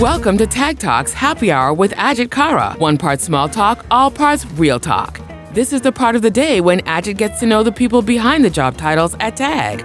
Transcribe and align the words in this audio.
Welcome 0.00 0.38
to 0.38 0.46
Tag 0.46 0.78
Talks 0.78 1.12
Happy 1.12 1.50
Hour 1.50 1.74
with 1.74 1.90
Ajit 1.94 2.30
Kara. 2.30 2.76
One 2.78 2.96
part 2.98 3.20
small 3.20 3.48
talk, 3.48 3.84
all 3.90 4.12
parts 4.12 4.46
real 4.52 4.78
talk. 4.78 5.20
This 5.54 5.72
is 5.72 5.80
the 5.80 5.90
part 5.90 6.14
of 6.14 6.22
the 6.22 6.30
day 6.30 6.60
when 6.60 6.78
Ajit 6.82 7.16
gets 7.16 7.40
to 7.40 7.46
know 7.46 7.64
the 7.64 7.72
people 7.72 8.00
behind 8.00 8.44
the 8.44 8.50
job 8.50 8.76
titles 8.76 9.16
at 9.18 9.34
Tag. 9.34 9.80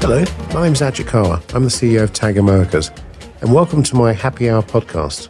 Hello, 0.00 0.24
my 0.52 0.64
name's 0.64 0.80
Ajit 0.80 1.06
Kara. 1.06 1.40
I'm 1.54 1.62
the 1.62 1.70
CEO 1.70 2.02
of 2.02 2.12
Tag 2.12 2.38
Americas, 2.38 2.90
and 3.40 3.54
welcome 3.54 3.84
to 3.84 3.94
my 3.94 4.12
Happy 4.14 4.50
Hour 4.50 4.62
podcast. 4.64 5.28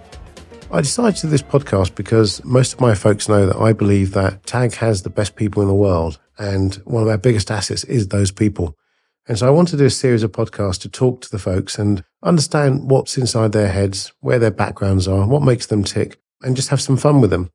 I 0.71 0.83
decided 0.83 1.17
to 1.17 1.23
do 1.23 1.31
this 1.31 1.41
podcast 1.41 1.95
because 1.95 2.45
most 2.45 2.75
of 2.75 2.81
my 2.81 2.95
folks 2.95 3.27
know 3.27 3.47
that 3.47 3.57
I 3.57 3.73
believe 3.73 4.13
that 4.13 4.45
Tag 4.45 4.75
has 4.75 5.03
the 5.03 5.09
best 5.09 5.35
people 5.35 5.63
in 5.63 5.69
the 5.69 5.75
world, 5.75 6.21
and 6.37 6.75
one 6.85 7.03
of 7.03 7.09
our 7.09 7.17
biggest 7.17 7.51
assets 7.51 7.85
is 7.85 8.09
those 8.09 8.31
people. 8.31 8.77
And 9.27 9.39
so 9.39 9.47
I 9.47 9.51
want 9.51 9.69
to 9.69 9.79
do 9.79 9.87
a 9.87 9.91
series 9.91 10.23
of 10.23 10.33
podcasts 10.33 10.79
to 10.83 10.91
talk 10.91 11.23
to 11.23 11.31
the 11.31 11.39
folks 11.39 11.79
and 11.79 12.05
understand 12.23 12.91
what's 12.91 13.17
inside 13.17 13.53
their 13.53 13.69
heads, 13.69 14.13
where 14.21 14.39
their 14.39 14.51
backgrounds 14.51 15.09
are, 15.09 15.27
what 15.27 15.43
makes 15.43 15.65
them 15.65 15.85
tick, 15.85 16.21
and 16.43 16.55
just 16.55 16.69
have 16.69 16.83
some 16.83 16.99
fun 16.99 17.23
with 17.23 17.31
them. 17.31 17.49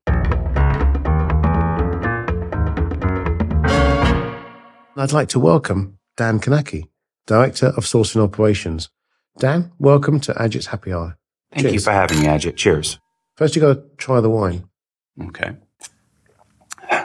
I'd 4.98 5.12
like 5.12 5.30
to 5.30 5.40
welcome 5.40 6.00
Dan 6.18 6.40
Kanacki, 6.40 6.88
Director 7.28 7.68
of 7.68 7.84
Sourcing 7.84 8.24
Operations. 8.24 8.90
Dan, 9.38 9.72
welcome 9.78 10.20
to 10.22 10.34
Ajit's 10.34 10.68
Happy 10.68 10.92
Hour. 10.92 11.16
Thank 11.52 11.72
you 11.74 11.80
for 11.80 11.92
having 11.92 12.20
me, 12.20 12.26
Ajit. 12.26 12.56
Cheers. 12.56 13.00
First, 13.36 13.56
you 13.56 13.62
got 13.62 13.74
to 13.74 13.84
try 13.98 14.22
the 14.22 14.30
wine. 14.30 14.68
Okay. 15.26 15.56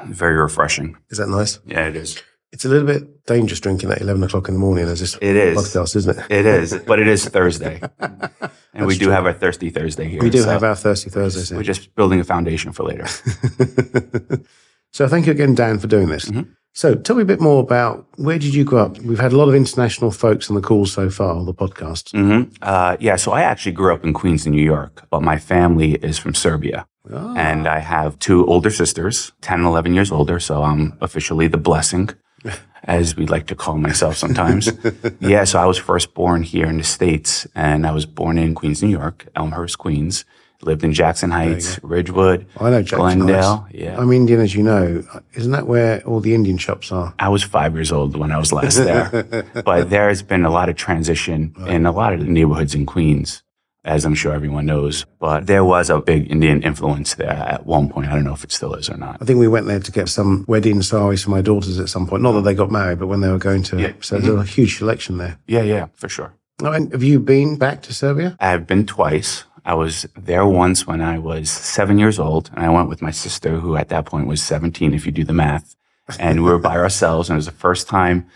Very 0.07 0.37
refreshing. 0.37 0.97
Is 1.11 1.19
that 1.19 1.29
nice? 1.29 1.61
Yeah, 1.67 1.87
it 1.89 1.97
is. 1.97 2.23
It's 2.53 2.65
a 2.65 2.69
little 2.69 2.87
bit 2.87 3.27
dangerous 3.27 3.61
drinking 3.61 3.91
at 3.91 4.01
11 4.01 4.23
o'clock 4.23 4.49
in 4.49 4.55
the 4.55 4.61
morning 4.61 4.87
as 4.87 5.01
this 5.01 5.17
It 5.21 5.37
is. 5.37 5.57
podcast, 5.59 5.97
isn't 5.97 6.19
it? 6.19 6.27
It 6.31 6.47
is, 6.47 6.79
but 6.87 6.99
it 6.99 7.07
is 7.07 7.25
Thursday, 7.27 7.81
and 8.01 8.87
we 8.87 8.97
do 8.97 9.05
true. 9.07 9.13
have 9.13 9.27
our 9.27 9.35
Thirsty 9.35 9.69
Thursday 9.69 10.09
here. 10.09 10.21
We 10.23 10.31
do 10.31 10.41
so 10.43 10.49
have 10.49 10.65
our 10.65 10.75
Thirsty 10.75 11.11
Thursdays 11.11 11.53
We're 11.53 11.63
just 11.63 11.95
building 11.95 12.21
a 12.21 12.25
foundation 12.25 12.73
for 12.73 12.85
later. 12.85 13.07
so 14.93 15.07
thank 15.09 15.27
you 15.27 15.33
again, 15.33 15.55
Dan, 15.55 15.79
for 15.79 15.89
doing 15.89 16.09
this. 16.09 16.25
Mhm. 16.31 16.49
So 16.75 16.95
tell 16.95 17.17
me 17.17 17.23
a 17.23 17.27
bit 17.27 17.41
more 17.41 17.61
about 17.61 18.07
where 18.17 18.39
did 18.39 18.55
you 18.55 18.65
grow 18.65 18.85
up? 18.85 18.99
We've 19.01 19.19
had 19.19 19.33
a 19.33 19.37
lot 19.37 19.49
of 19.49 19.55
international 19.55 20.11
folks 20.13 20.49
on 20.49 20.55
the 20.55 20.63
call 20.63 20.87
so 20.87 21.11
far, 21.11 21.35
on 21.35 21.45
the 21.47 21.55
podcast. 21.55 22.13
hmm 22.13 22.53
uh, 22.63 22.97
yeah, 23.01 23.17
so 23.17 23.33
I 23.33 23.43
actually 23.43 23.73
grew 23.73 23.93
up 23.95 24.05
in 24.05 24.13
Queens, 24.13 24.47
New 24.47 24.63
York, 24.63 25.05
but 25.11 25.23
my 25.23 25.39
family 25.39 25.95
is 25.95 26.19
from 26.19 26.35
Serbia. 26.35 26.87
Ah, 27.13 27.35
And 27.37 27.67
I 27.67 27.79
have 27.81 28.19
two 28.19 28.47
older 28.47 28.71
sisters, 28.71 29.33
10 29.41 29.59
and 29.61 29.67
11 29.67 29.95
years 29.95 30.13
older. 30.13 30.39
So 30.39 30.63
I'm 30.63 30.97
officially 31.01 31.49
the 31.49 31.57
blessing, 31.59 32.11
as 32.85 33.17
we 33.17 33.27
like 33.27 33.47
to 33.49 33.55
call 33.57 33.79
myself 33.79 34.17
sometimes. 34.17 34.71
yeah, 35.21 35.45
so 35.45 35.59
I 35.59 35.65
was 35.67 35.79
first 35.79 36.15
born 36.15 36.43
here 36.43 36.67
in 36.67 36.77
the 36.79 36.85
States, 36.85 37.47
and 37.55 37.87
I 37.87 37.91
was 37.93 38.07
born 38.07 38.39
in 38.39 38.55
Queens, 38.55 38.83
New 38.83 38.91
York, 38.91 39.27
Elmhurst, 39.35 39.79
Queens. 39.79 40.25
Lived 40.63 40.83
in 40.83 40.93
Jackson 40.93 41.31
Heights, 41.31 41.79
Ridgewood, 41.85 42.45
I 42.59 42.71
know 42.71 42.83
Jackson 42.83 43.21
Glendale. 43.21 43.59
Heights. 43.59 43.75
Yeah. 43.75 43.97
I'm 43.97 44.11
Indian, 44.13 44.41
as 44.41 44.57
you 44.57 44.65
know. 44.65 45.05
Isn't 45.35 45.53
that 45.53 45.69
where 45.69 46.03
all 46.03 46.19
the 46.19 46.35
Indian 46.35 46.59
shops 46.59 46.91
are? 46.91 47.15
I 47.21 47.29
was 47.29 47.45
five 47.45 47.75
years 47.75 47.93
old 47.93 48.17
when 48.17 48.33
I 48.33 48.39
was 48.39 48.53
last 48.53 48.77
there. 48.77 49.45
but 49.65 49.89
there's 49.89 50.23
been 50.23 50.45
a 50.45 50.51
lot 50.51 50.69
of 50.69 50.75
transition 50.75 51.55
in 51.69 51.87
a 51.87 51.93
lot 51.93 52.13
of 52.13 52.19
the 52.19 52.27
neighborhoods 52.27 52.75
in 52.75 52.87
Queens, 52.87 53.45
as 53.85 54.05
I'm 54.05 54.17
sure 54.17 54.33
everyone 54.33 54.67
knows. 54.67 55.07
But 55.21 55.47
there 55.47 55.65
was 55.65 55.91
a 55.91 56.01
big 56.01 56.29
Indian 56.29 56.65
influence 56.65 57.15
there 57.15 57.31
at 57.31 57.65
one 57.65 57.89
point. 57.89 58.09
I 58.09 58.17
don't 58.17 58.25
know 58.25 58.35
if 58.35 58.43
it 58.43 58.51
still 58.51 58.75
is 58.75 58.91
or 58.91 58.97
not. 58.97 59.19
I 59.21 59.25
think 59.27 59.39
we 59.39 59.47
went 59.47 59.69
there 59.69 59.79
to 59.79 59.93
get 59.93 60.09
some 60.09 60.45
wedding 60.49 60.83
saris 60.83 61.23
for 61.23 61.31
my 61.31 61.41
daughters 61.41 61.79
at 61.79 61.89
some 61.89 62.09
point. 62.09 62.25
Not 62.25 62.33
that 62.33 62.43
they 62.43 62.55
got 62.55 62.73
married, 62.73 62.99
but 62.99 63.07
when 63.07 63.21
they 63.21 63.31
were 63.31 63.39
going 63.39 63.63
to. 63.65 63.81
Yeah. 63.81 63.93
So 64.01 64.19
there's 64.19 64.33
mm-hmm. 64.33 64.43
a 64.43 64.45
huge 64.45 64.79
selection 64.79 65.19
there. 65.19 65.39
Yeah, 65.47 65.63
yeah, 65.63 65.87
for 65.95 66.09
sure. 66.09 66.35
Oh, 66.61 66.73
and 66.73 66.91
have 66.91 67.05
you 67.05 67.21
been 67.21 67.57
back 67.57 67.83
to 67.83 67.95
Serbia? 67.95 68.37
I've 68.41 68.67
been 68.67 68.85
twice. 68.85 69.45
I 69.69 69.75
was 69.75 70.07
there 70.17 70.47
once 70.47 70.87
when 70.87 71.03
I 71.03 71.19
was 71.19 71.51
seven 71.51 71.99
years 71.99 72.19
old, 72.19 72.51
and 72.55 72.65
I 72.65 72.71
went 72.71 72.89
with 72.89 73.03
my 73.03 73.11
sister, 73.11 73.59
who 73.59 73.77
at 73.77 73.91
that 73.91 74.07
point 74.07 74.27
was 74.27 74.43
17, 74.43 74.95
if 74.95 75.05
you 75.05 75.13
do 75.13 75.25
the 75.25 75.35
math. 75.35 75.77
And 76.19 76.43
we 76.43 76.51
were 76.51 76.59
by 76.59 76.77
ourselves, 76.85 77.29
and 77.29 77.37
it 77.37 77.37
was 77.37 77.47
the 77.47 77.53
first 77.53 77.87
time 77.87 78.27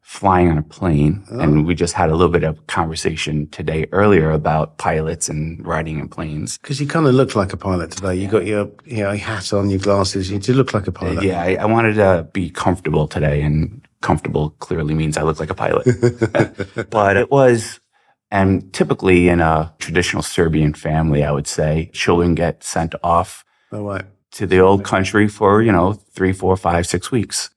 flying 0.00 0.50
on 0.50 0.58
a 0.58 0.62
plane. 0.64 1.22
Uh-huh. 1.30 1.38
And 1.38 1.64
we 1.64 1.76
just 1.76 1.94
had 1.94 2.10
a 2.10 2.16
little 2.16 2.32
bit 2.32 2.42
of 2.42 2.66
conversation 2.66 3.48
today 3.50 3.86
earlier 3.92 4.32
about 4.32 4.78
pilots 4.78 5.28
and 5.28 5.64
riding 5.64 6.00
in 6.00 6.08
planes. 6.08 6.58
Because 6.58 6.80
you 6.80 6.88
kind 6.88 7.06
of 7.06 7.14
look 7.14 7.36
like 7.36 7.52
a 7.52 7.56
pilot 7.56 7.92
today. 7.92 8.16
You 8.16 8.26
got 8.26 8.44
your 8.44 8.72
you 8.84 9.04
know 9.04 9.12
your 9.12 9.24
hat 9.24 9.52
on, 9.52 9.70
your 9.70 9.78
glasses. 9.78 10.28
You 10.28 10.40
do 10.40 10.54
look 10.54 10.74
like 10.74 10.88
a 10.88 10.92
pilot. 10.92 11.22
Yeah, 11.22 11.40
I, 11.40 11.54
I 11.54 11.66
wanted 11.66 11.94
to 11.94 12.28
be 12.32 12.50
comfortable 12.50 13.06
today, 13.06 13.42
and 13.42 13.80
comfortable 14.00 14.50
clearly 14.58 14.94
means 14.94 15.16
I 15.16 15.22
look 15.22 15.38
like 15.38 15.50
a 15.50 15.54
pilot. 15.54 15.86
but 16.90 17.16
it 17.16 17.30
was, 17.30 17.79
and 18.30 18.72
typically 18.72 19.28
in 19.28 19.40
a 19.40 19.74
traditional 19.78 20.22
Serbian 20.22 20.74
family, 20.74 21.24
I 21.24 21.30
would 21.32 21.46
say 21.46 21.90
children 21.92 22.34
get 22.34 22.62
sent 22.64 22.94
off 23.02 23.44
Oh, 23.72 24.00
to 24.32 24.46
the 24.46 24.58
old 24.60 24.84
country 24.84 25.28
for, 25.28 25.62
you 25.62 25.72
know, 25.72 25.92
three, 25.92 26.32
four, 26.32 26.56
five, 26.56 26.86
six 26.86 27.10
weeks. 27.10 27.50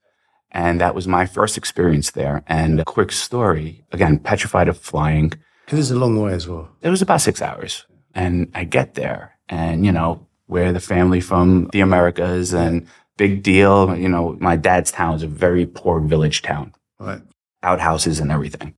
And 0.52 0.80
that 0.80 0.94
was 0.94 1.08
my 1.08 1.26
first 1.26 1.56
experience 1.56 2.12
there. 2.12 2.42
And 2.46 2.80
a 2.80 2.84
quick 2.84 3.10
story, 3.12 3.84
again, 3.92 4.18
petrified 4.20 4.68
of 4.68 4.78
flying. 4.78 5.32
It 5.68 5.78
is 5.78 5.90
a 5.90 5.96
long 5.98 6.20
way 6.20 6.32
as 6.34 6.46
well. 6.46 6.68
It 6.82 6.90
was 6.90 7.02
about 7.02 7.20
six 7.20 7.42
hours. 7.42 7.86
And 8.14 8.50
I 8.54 8.62
get 8.64 8.94
there 8.94 9.32
and, 9.48 9.84
you 9.84 9.90
know, 9.92 10.26
we're 10.46 10.72
the 10.72 10.80
family 10.80 11.20
from 11.20 11.68
the 11.72 11.80
Americas 11.80 12.52
and 12.54 12.86
big 13.16 13.42
deal. 13.42 13.96
You 13.96 14.08
know, 14.08 14.36
my 14.40 14.54
dad's 14.56 14.92
town 14.92 15.14
is 15.14 15.22
a 15.24 15.26
very 15.28 15.66
poor 15.66 15.98
village 16.00 16.42
town, 16.42 16.72
Right. 17.00 17.22
outhouses 17.62 18.20
and 18.20 18.30
everything. 18.30 18.74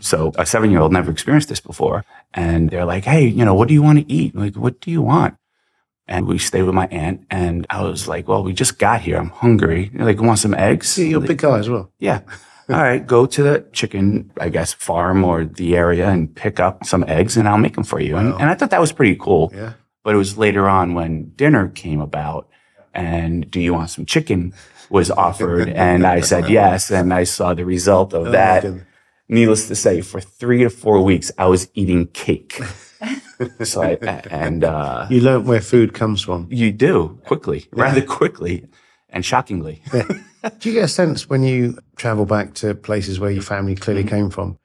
So 0.00 0.32
a 0.36 0.46
seven 0.46 0.70
year 0.70 0.80
old 0.80 0.92
never 0.92 1.10
experienced 1.10 1.48
this 1.48 1.60
before. 1.60 2.04
And 2.34 2.70
they're 2.70 2.84
like, 2.84 3.04
Hey, 3.04 3.26
you 3.26 3.44
know, 3.44 3.54
what 3.54 3.68
do 3.68 3.74
you 3.74 3.82
want 3.82 3.98
to 3.98 4.12
eat? 4.12 4.34
Like, 4.34 4.56
what 4.56 4.80
do 4.80 4.90
you 4.90 5.02
want? 5.02 5.34
And 6.06 6.26
we 6.26 6.38
stayed 6.38 6.62
with 6.62 6.74
my 6.74 6.86
aunt 6.86 7.26
and 7.30 7.66
I 7.68 7.82
was 7.82 8.08
like, 8.08 8.26
well, 8.28 8.42
we 8.42 8.54
just 8.54 8.78
got 8.78 9.02
here. 9.02 9.18
I'm 9.18 9.28
hungry. 9.28 9.90
They're 9.92 10.06
like, 10.06 10.20
want 10.22 10.38
some 10.38 10.54
eggs? 10.54 10.96
Yeah, 10.96 11.04
you're 11.04 11.22
a 11.24 11.26
big 11.26 11.36
guy 11.38 11.58
as 11.58 11.68
well. 11.68 11.92
Yeah. 11.98 12.20
All 12.70 12.76
right, 12.76 13.06
go 13.06 13.26
to 13.26 13.42
the 13.42 13.66
chicken, 13.72 14.30
I 14.40 14.48
guess, 14.50 14.72
farm 14.74 15.24
or 15.24 15.44
the 15.44 15.76
area 15.76 16.08
and 16.08 16.34
pick 16.34 16.60
up 16.60 16.84
some 16.86 17.04
eggs 17.08 17.36
and 17.36 17.46
I'll 17.48 17.58
make 17.58 17.74
them 17.74 17.84
for 17.84 18.00
you. 18.00 18.16
And, 18.16 18.32
and 18.34 18.44
I 18.50 18.54
thought 18.54 18.70
that 18.70 18.80
was 18.80 18.92
pretty 18.92 19.16
cool. 19.16 19.50
Yeah. 19.54 19.72
But 20.04 20.14
it 20.14 20.18
was 20.18 20.38
later 20.38 20.66
on 20.68 20.94
when 20.94 21.32
dinner 21.36 21.68
came 21.68 22.00
about 22.00 22.48
and 22.94 23.50
do 23.50 23.60
you 23.60 23.74
want 23.74 23.90
some 23.90 24.06
chicken 24.06 24.54
was 24.90 25.10
offered. 25.10 25.68
and 25.68 26.06
I 26.06 26.20
said 26.20 26.48
yes. 26.50 26.90
And 26.90 27.12
I 27.12 27.24
saw 27.24 27.52
the 27.52 27.64
result 27.66 28.14
of 28.14 28.28
Oh, 28.28 28.30
that. 28.30 28.64
Needless 29.28 29.68
to 29.68 29.74
say, 29.74 30.00
for 30.00 30.20
three 30.20 30.62
to 30.62 30.70
four 30.70 31.02
weeks, 31.02 31.30
I 31.36 31.46
was 31.46 31.68
eating 31.74 32.06
cake. 32.08 32.60
so 33.62 33.82
I, 33.82 33.98
and, 34.30 34.64
uh, 34.64 35.06
You 35.10 35.20
learn 35.20 35.44
where 35.44 35.60
food 35.60 35.92
comes 35.92 36.22
from. 36.22 36.48
you 36.50 36.72
do 36.72 37.20
quickly, 37.26 37.66
rather 37.72 38.00
quickly 38.02 38.66
and 39.10 39.24
shockingly. 39.24 39.82
Do 39.92 40.68
you 40.68 40.72
get 40.72 40.84
a 40.84 40.88
sense 40.88 41.28
when 41.28 41.42
you 41.42 41.78
travel 41.96 42.24
back 42.24 42.54
to 42.54 42.74
places 42.74 43.20
where 43.20 43.30
your 43.30 43.42
family 43.42 43.74
clearly 43.74 44.04
came 44.04 44.30
from? 44.30 44.58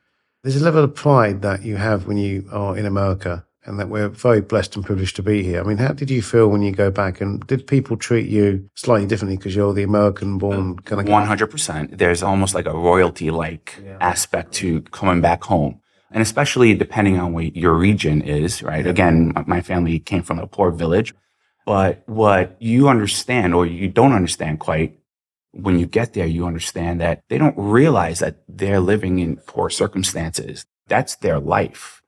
There's 0.44 0.62
a 0.62 0.64
level 0.64 0.84
of 0.84 0.96
pride 0.96 1.42
that 1.42 1.64
you 1.64 1.78
have 1.78 2.08
when 2.08 2.18
you 2.18 2.48
are 2.52 2.78
in 2.78 2.86
America 2.86 3.46
and 3.66 3.80
that 3.80 3.90
we're 3.90 4.10
very 4.10 4.42
blessed 4.42 4.76
and 4.76 4.86
privileged 4.86 5.16
to 5.16 5.24
be 5.24 5.42
here. 5.44 5.62
I 5.62 5.64
mean, 5.64 5.78
how 5.78 5.94
did 5.94 6.10
you 6.12 6.22
feel 6.22 6.50
when 6.50 6.62
you 6.62 6.72
go 6.72 6.92
back 6.92 7.22
and 7.22 7.46
did 7.48 7.66
people 7.68 7.96
treat 7.98 8.28
you 8.28 8.70
slightly 8.76 9.08
differently 9.08 9.38
because 9.38 9.56
you're 9.56 9.74
the 9.74 9.84
American 9.84 10.38
born 10.38 10.78
kind 10.80 11.02
of 11.02 11.08
One 11.08 11.26
hundred 11.26 11.48
percent. 11.48 11.98
There's 11.98 12.22
almost 12.24 12.54
like 12.56 12.66
a 12.66 12.74
royalty 12.74 13.32
like 13.32 13.82
aspect 14.02 14.52
to 14.54 14.82
coming 14.82 15.22
back 15.22 15.44
home. 15.44 15.80
And 16.12 16.22
especially 16.22 16.76
depending 16.76 17.18
on 17.20 17.34
what 17.34 17.56
your 17.56 17.74
region 17.74 18.22
is, 18.22 18.62
right? 18.62 18.86
Again, 18.86 19.32
my- 19.36 19.44
my 19.48 19.62
family 19.62 19.98
came 20.00 20.22
from 20.22 20.38
a 20.40 20.46
poor 20.46 20.70
village, 20.70 21.14
but 21.66 22.04
what 22.06 22.56
you 22.60 22.88
understand 22.88 23.56
or 23.56 23.66
you 23.66 23.88
don't 23.88 24.14
understand 24.14 24.60
quite 24.60 25.00
when 25.54 25.80
you 25.80 25.86
get 25.86 26.14
there, 26.14 26.26
you 26.28 26.46
understand 26.46 27.00
that 27.00 27.22
they 27.30 27.38
don't 27.38 27.56
realize 27.58 28.20
that 28.20 28.38
they're 28.48 28.80
living 28.80 29.20
in 29.20 29.38
poor 29.38 29.70
circumstances. 29.70 30.66
That's 30.88 31.16
their 31.16 31.40
life. 31.40 32.02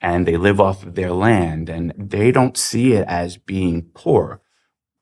And 0.00 0.26
they 0.26 0.36
live 0.36 0.60
off 0.60 0.82
of 0.84 0.94
their 0.94 1.12
land 1.12 1.68
and 1.68 1.92
they 1.96 2.32
don't 2.32 2.56
see 2.56 2.92
it 2.94 3.04
as 3.06 3.36
being 3.36 3.82
poor. 3.94 4.40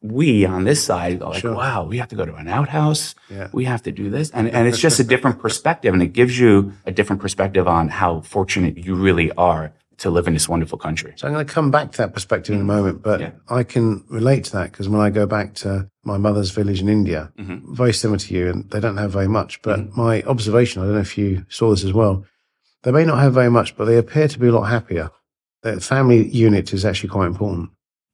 We 0.00 0.44
on 0.44 0.64
this 0.64 0.82
side 0.82 1.22
are 1.22 1.30
like, 1.30 1.40
Sure. 1.40 1.54
wow, 1.54 1.84
we 1.84 1.98
have 1.98 2.08
to 2.08 2.16
go 2.16 2.24
to 2.24 2.34
an 2.36 2.48
outhouse 2.48 3.14
Yeah. 3.28 3.48
we 3.52 3.64
have 3.64 3.82
to 3.82 3.92
do 3.92 4.10
this. 4.10 4.30
And, 4.30 4.48
and 4.48 4.66
it's 4.68 4.78
just 4.78 5.00
a 5.00 5.04
different 5.12 5.40
perspective. 5.40 5.92
And 5.92 6.02
it 6.02 6.12
gives 6.12 6.38
you 6.38 6.72
a 6.86 6.92
different 6.92 7.20
perspective 7.22 7.66
on 7.66 7.88
how 7.88 8.20
fortunate 8.20 8.76
you 8.78 8.94
really 8.94 9.32
are 9.32 9.72
to 9.98 10.10
live 10.10 10.28
in 10.28 10.34
this 10.34 10.48
wonderful 10.48 10.78
country. 10.78 11.12
So 11.16 11.26
I'm 11.26 11.34
going 11.34 11.44
to 11.44 11.52
come 11.52 11.72
back 11.72 11.90
to 11.92 11.98
that 11.98 12.14
perspective 12.14 12.54
in 12.54 12.60
a 12.60 12.64
moment, 12.64 13.02
but 13.02 13.18
Yeah. 13.20 13.30
I 13.48 13.64
can 13.64 14.04
relate 14.08 14.44
to 14.44 14.52
that 14.52 14.70
because 14.70 14.88
when 14.88 15.00
I 15.00 15.10
go 15.10 15.26
back 15.26 15.54
to 15.54 15.88
my 16.04 16.16
mother's 16.18 16.52
village 16.52 16.80
in 16.80 16.88
India, 16.88 17.32
Mhm. 17.36 17.62
very 17.74 17.92
similar 17.92 18.18
to 18.18 18.34
you, 18.34 18.48
and 18.48 18.70
they 18.70 18.78
don't 18.78 18.96
have 18.96 19.10
very 19.10 19.26
much. 19.26 19.60
But 19.62 19.96
my 19.96 20.22
observation, 20.22 20.82
I 20.82 20.84
don't 20.84 20.94
know 20.94 21.00
if 21.00 21.18
you 21.18 21.44
saw 21.48 21.70
this 21.70 21.82
as 21.82 21.92
well, 21.92 22.24
they 22.82 22.92
may 22.92 23.04
not 23.04 23.18
have 23.18 23.34
very 23.34 23.50
much, 23.50 23.76
but 23.76 23.84
they 23.86 23.96
appear 23.96 24.28
to 24.28 24.38
be 24.38 24.48
a 24.48 24.52
lot 24.52 24.64
happier. 24.64 25.10
The 25.62 25.80
family 25.80 26.28
unit 26.28 26.72
is 26.72 26.84
actually 26.84 27.08
quite 27.10 27.26
important. 27.26 27.70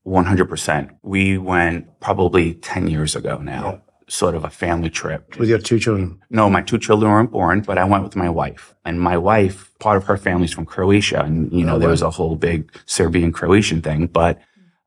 100%. 0.06 0.90
We 1.02 1.38
went 1.38 2.00
probably 2.00 2.54
10 2.54 2.88
years 2.88 3.16
ago 3.16 3.38
now. 3.38 3.80
sort 4.06 4.34
of 4.34 4.44
a 4.44 4.50
family 4.50 4.90
trip. 4.90 5.38
With 5.38 5.48
your 5.48 5.58
two 5.58 5.78
children? 5.78 6.20
No, 6.28 6.50
my 6.50 6.60
two 6.60 6.78
children 6.78 7.10
weren't 7.10 7.30
born, 7.32 7.62
but 7.62 7.78
I 7.78 7.84
went 7.84 8.04
with 8.04 8.14
my 8.16 8.28
wife. 8.28 8.74
And 8.84 9.00
my 9.00 9.16
wife, 9.16 9.72
part 9.80 9.96
of 9.96 10.04
her 10.04 10.18
family's 10.18 10.52
from 10.52 10.66
Croatia. 10.66 11.22
And, 11.22 11.50
you 11.50 11.64
know, 11.64 11.76
Oh, 11.76 11.78
there 11.78 11.88
was 11.88 12.02
a 12.02 12.10
whole 12.10 12.36
big 12.36 12.70
Serbian 12.84 13.32
Croatian 13.32 13.80
thing. 13.80 14.06
But 14.08 14.38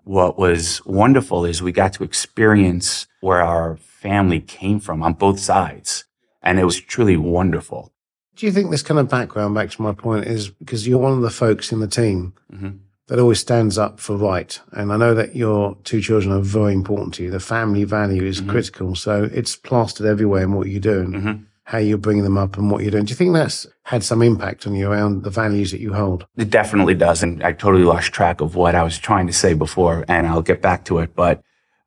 what 0.04 0.38
was 0.38 0.86
wonderful 0.86 1.46
is 1.46 1.64
we 1.64 1.72
got 1.72 1.94
to 1.94 2.04
experience 2.04 3.08
where 3.22 3.42
our 3.42 3.78
family 3.78 4.40
came 4.40 4.80
from 4.80 5.02
on 5.02 5.14
both 5.14 5.40
sides. 5.40 6.06
And 6.44 6.60
it 6.60 6.66
was 6.66 6.80
truly 6.80 7.18
wonderful. 7.18 7.92
Do 8.38 8.46
you 8.46 8.52
think 8.52 8.70
this 8.70 8.84
kind 8.84 9.00
of 9.00 9.10
background, 9.10 9.56
back 9.56 9.72
to 9.72 9.82
my 9.82 9.94
point, 9.94 10.26
is 10.28 10.50
because 10.50 10.88
you're 10.88 11.00
one 11.00 11.14
of 11.14 11.22
the 11.22 11.30
folks 11.32 11.72
in 11.72 11.80
the 11.80 11.88
team 11.88 12.34
Mhm. 12.54 12.78
that 13.08 13.18
always 13.20 13.40
stands 13.40 13.78
up 13.80 14.00
for 14.00 14.16
right? 14.16 14.60
And 14.74 14.94
I 14.94 14.98
know 14.98 15.16
that 15.16 15.36
your 15.36 15.76
two 15.84 16.02
children 16.02 16.32
are 16.32 16.42
very 16.42 16.74
important 16.74 17.16
to 17.16 17.24
you. 17.24 17.32
The 17.32 17.40
family 17.40 17.84
value 17.84 18.24
is 18.24 18.42
Mhm. 18.42 18.50
critical. 18.50 18.96
So 18.96 19.28
it's 19.34 19.56
plastered 19.56 20.06
everywhere 20.06 20.44
in 20.44 20.52
what 20.54 20.68
you 20.68 20.80
do 20.80 21.00
and 21.00 21.16
Mhm. 21.16 21.40
how 21.64 21.80
you're 21.80 21.98
bringing 21.98 22.24
them 22.24 22.38
up 22.38 22.58
and 22.60 22.70
what 22.70 22.84
you're 22.84 22.92
doing. 22.92 23.06
Do 23.06 23.10
you 23.12 23.16
think 23.16 23.34
that's 23.34 23.66
had 23.84 24.04
some 24.04 24.22
impact 24.22 24.68
on 24.68 24.76
you 24.76 24.92
around 24.92 25.24
the 25.24 25.32
values 25.32 25.72
that 25.72 25.82
you 25.82 25.94
hold? 25.94 26.28
It 26.38 26.52
definitely 26.52 26.94
does. 26.94 27.24
And 27.24 27.42
I 27.44 27.54
totally 27.54 27.84
lost 27.86 28.14
track 28.14 28.40
of 28.40 28.56
what 28.56 28.76
I 28.76 28.84
was 28.84 29.00
trying 29.00 29.26
to 29.28 29.34
say 29.34 29.54
before, 29.56 30.06
and 30.08 30.28
I'll 30.28 30.44
get 30.44 30.62
back 30.62 30.86
to 30.86 31.00
it. 31.00 31.16
But 31.16 31.42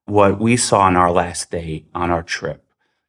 what 0.06 0.41
we 0.41 0.56
saw 0.56 0.81
on 0.81 0.96
our 0.96 1.12
last 1.12 1.53
day 1.53 1.85
on 1.94 2.11
our 2.11 2.25
trip, 2.25 2.64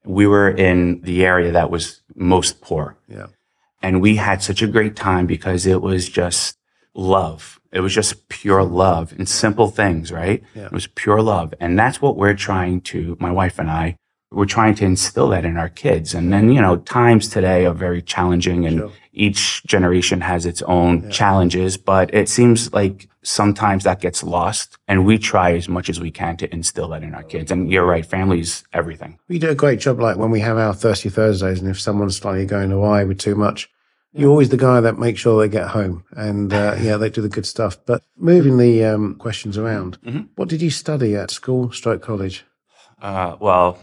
we 0.06 0.28
were 0.28 0.50
in 0.50 1.02
the 1.04 1.26
area 1.26 1.52
that 1.52 1.70
was 1.72 2.01
most 2.16 2.62
poor. 2.62 2.98
Yeah. 3.08 3.28
And 3.82 4.02
we 4.02 4.18
had 4.18 4.44
such 4.44 4.62
a 4.62 4.68
great 4.68 4.96
time 4.96 5.26
because 5.26 5.66
it 5.66 5.82
was 5.82 6.08
just 6.08 6.58
love. 6.94 7.60
It 7.72 7.80
was 7.80 7.94
just 7.94 8.28
pure 8.30 8.64
love 8.64 9.14
and 9.18 9.28
simple 9.28 9.68
things, 9.70 10.12
right? 10.12 10.44
Yeah. 10.54 10.66
It 10.66 10.72
was 10.72 10.88
pure 10.88 11.22
love. 11.22 11.54
And 11.60 11.80
that's 11.80 12.02
what 12.02 12.18
we're 12.18 12.36
trying 12.36 12.82
to, 12.82 13.18
my 13.20 13.32
wife 13.32 13.60
and 13.60 13.72
I, 13.72 13.96
we're 14.30 14.46
trying 14.46 14.76
to 14.76 14.86
instill 14.86 15.30
that 15.30 15.46
in 15.46 15.58
our 15.58 15.70
kids. 15.70 16.14
And 16.14 16.32
then, 16.32 16.52
you 16.52 16.62
know, 16.62 16.78
times 16.78 17.28
today 17.28 17.66
are 17.66 17.74
very 17.74 18.02
challenging 18.02 18.66
and 18.66 18.80
Sure. 18.80 18.92
Each 19.14 19.64
generation 19.66 20.22
has 20.22 20.46
its 20.46 20.62
own 20.64 21.10
challenges, 21.12 21.78
but 21.78 22.14
it 22.14 22.30
seems 22.30 22.72
like 22.74 23.08
sometimes 23.24 23.84
that 23.84 24.00
gets 24.02 24.24
lost. 24.24 24.78
And 24.88 25.06
we 25.06 25.18
try 25.18 25.54
as 25.54 25.68
much 25.68 25.90
as 25.90 26.00
we 26.00 26.12
can 26.12 26.38
to 26.38 26.52
instill 26.54 26.88
that 26.90 27.04
in 27.04 27.14
our 27.14 27.24
kids. 27.24 27.52
And 27.52 27.72
you're 27.72 27.86
right, 27.86 28.06
family's 28.06 28.64
everything. 28.74 29.20
We 29.28 29.38
do 29.40 29.50
a 29.50 29.56
great 29.56 29.80
job, 29.80 30.00
like 30.00 30.18
when 30.18 30.32
we 30.32 30.40
have 30.40 30.58
our 30.58 30.74
Thirsty 30.74 31.10
Thursdays, 31.10 31.60
and 31.60 31.70
if 31.70 31.80
someone's 31.80 32.18
slightly 32.18 32.46
going 32.46 32.72
awry 32.72 33.04
with 33.04 33.20
too 33.20 33.36
much, 33.36 33.70
you're 34.14 34.30
always 34.30 34.50
the 34.50 34.58
guy 34.58 34.82
that 34.82 35.00
makes 35.00 35.22
sure 35.22 35.40
they 35.42 35.48
get 35.50 35.70
home, 35.70 36.04
and 36.12 36.54
uh, 36.54 36.76
yeah, 36.82 36.98
they 36.98 37.10
do 37.10 37.22
the 37.22 37.30
good 37.30 37.46
stuff. 37.46 37.78
But 37.86 38.04
moving 38.18 38.58
the 38.58 38.84
um, 38.86 39.16
questions 39.16 39.58
around, 39.58 39.98
Mhm. 40.02 40.28
what 40.36 40.50
did 40.50 40.62
you 40.62 40.70
study 40.70 41.16
at 41.16 41.32
school, 41.32 41.72
stroke 41.72 42.02
college? 42.02 42.46
Uh, 43.02 43.36
well, 43.40 43.78